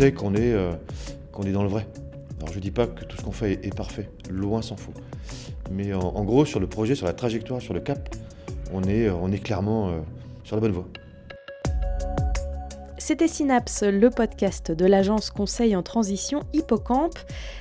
Sait 0.00 0.12
qu'on 0.12 0.34
est, 0.34 1.52
dans 1.52 1.62
le 1.62 1.68
vrai. 1.68 1.86
Alors 2.38 2.50
je 2.50 2.56
ne 2.56 2.62
dis 2.62 2.70
pas 2.70 2.86
que 2.86 3.04
tout 3.04 3.18
ce 3.18 3.22
qu'on 3.22 3.32
fait 3.32 3.60
est, 3.62 3.74
parfait, 3.74 4.08
loin 4.30 4.62
s'en 4.62 4.76
faut. 4.76 4.94
Mais 5.70 5.92
en, 5.92 6.24
gros, 6.24 6.46
sur 6.46 6.58
le 6.58 6.66
projet, 6.66 6.94
sur 6.94 7.06
la 7.06 7.12
trajectoire, 7.12 7.60
sur 7.60 7.74
le 7.74 7.80
cap, 7.80 8.08
on 8.72 8.82
est, 8.84 9.08
est 9.08 9.42
clairement 9.42 9.92
sur 10.42 10.56
la 10.56 10.60
bonne 10.60 10.72
voie. 10.72 10.86
C'était 12.96 13.28
Synapse, 13.28 13.82
le 13.82 14.08
podcast 14.08 14.72
de 14.72 14.86
l'agence 14.86 15.30
conseil 15.30 15.76
en 15.76 15.82
transition 15.82 16.44
Hippocampe. 16.54 17.18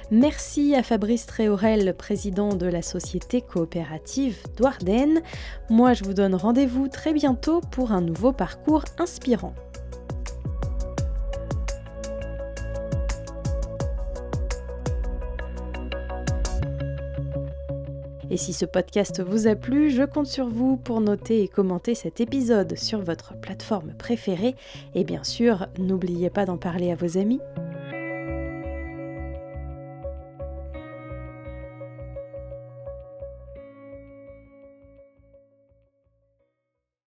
Merci 0.09 0.75
à 0.75 0.83
Fabrice 0.83 1.25
Tréorel, 1.25 1.93
président 1.97 2.49
de 2.55 2.67
la 2.67 2.81
société 2.81 3.41
coopérative 3.41 4.37
Douarden. 4.55 5.21
Moi, 5.69 5.93
je 5.93 6.05
vous 6.05 6.13
donne 6.13 6.35
rendez-vous 6.35 6.87
très 6.87 7.13
bientôt 7.13 7.59
pour 7.71 7.91
un 7.91 8.01
nouveau 8.01 8.31
parcours 8.31 8.85
inspirant. 8.97 9.53
Et 18.31 18.37
si 18.37 18.53
ce 18.53 18.65
podcast 18.65 19.21
vous 19.21 19.47
a 19.47 19.55
plu, 19.55 19.89
je 19.89 20.03
compte 20.03 20.27
sur 20.27 20.47
vous 20.47 20.77
pour 20.77 21.01
noter 21.01 21.43
et 21.43 21.47
commenter 21.47 21.95
cet 21.95 22.21
épisode 22.21 22.77
sur 22.77 23.01
votre 23.01 23.33
plateforme 23.39 23.93
préférée. 23.97 24.55
Et 24.95 25.03
bien 25.03 25.23
sûr, 25.23 25.67
n'oubliez 25.79 26.29
pas 26.29 26.45
d'en 26.45 26.57
parler 26.57 26.91
à 26.91 26.95
vos 26.95 27.17
amis. 27.17 27.41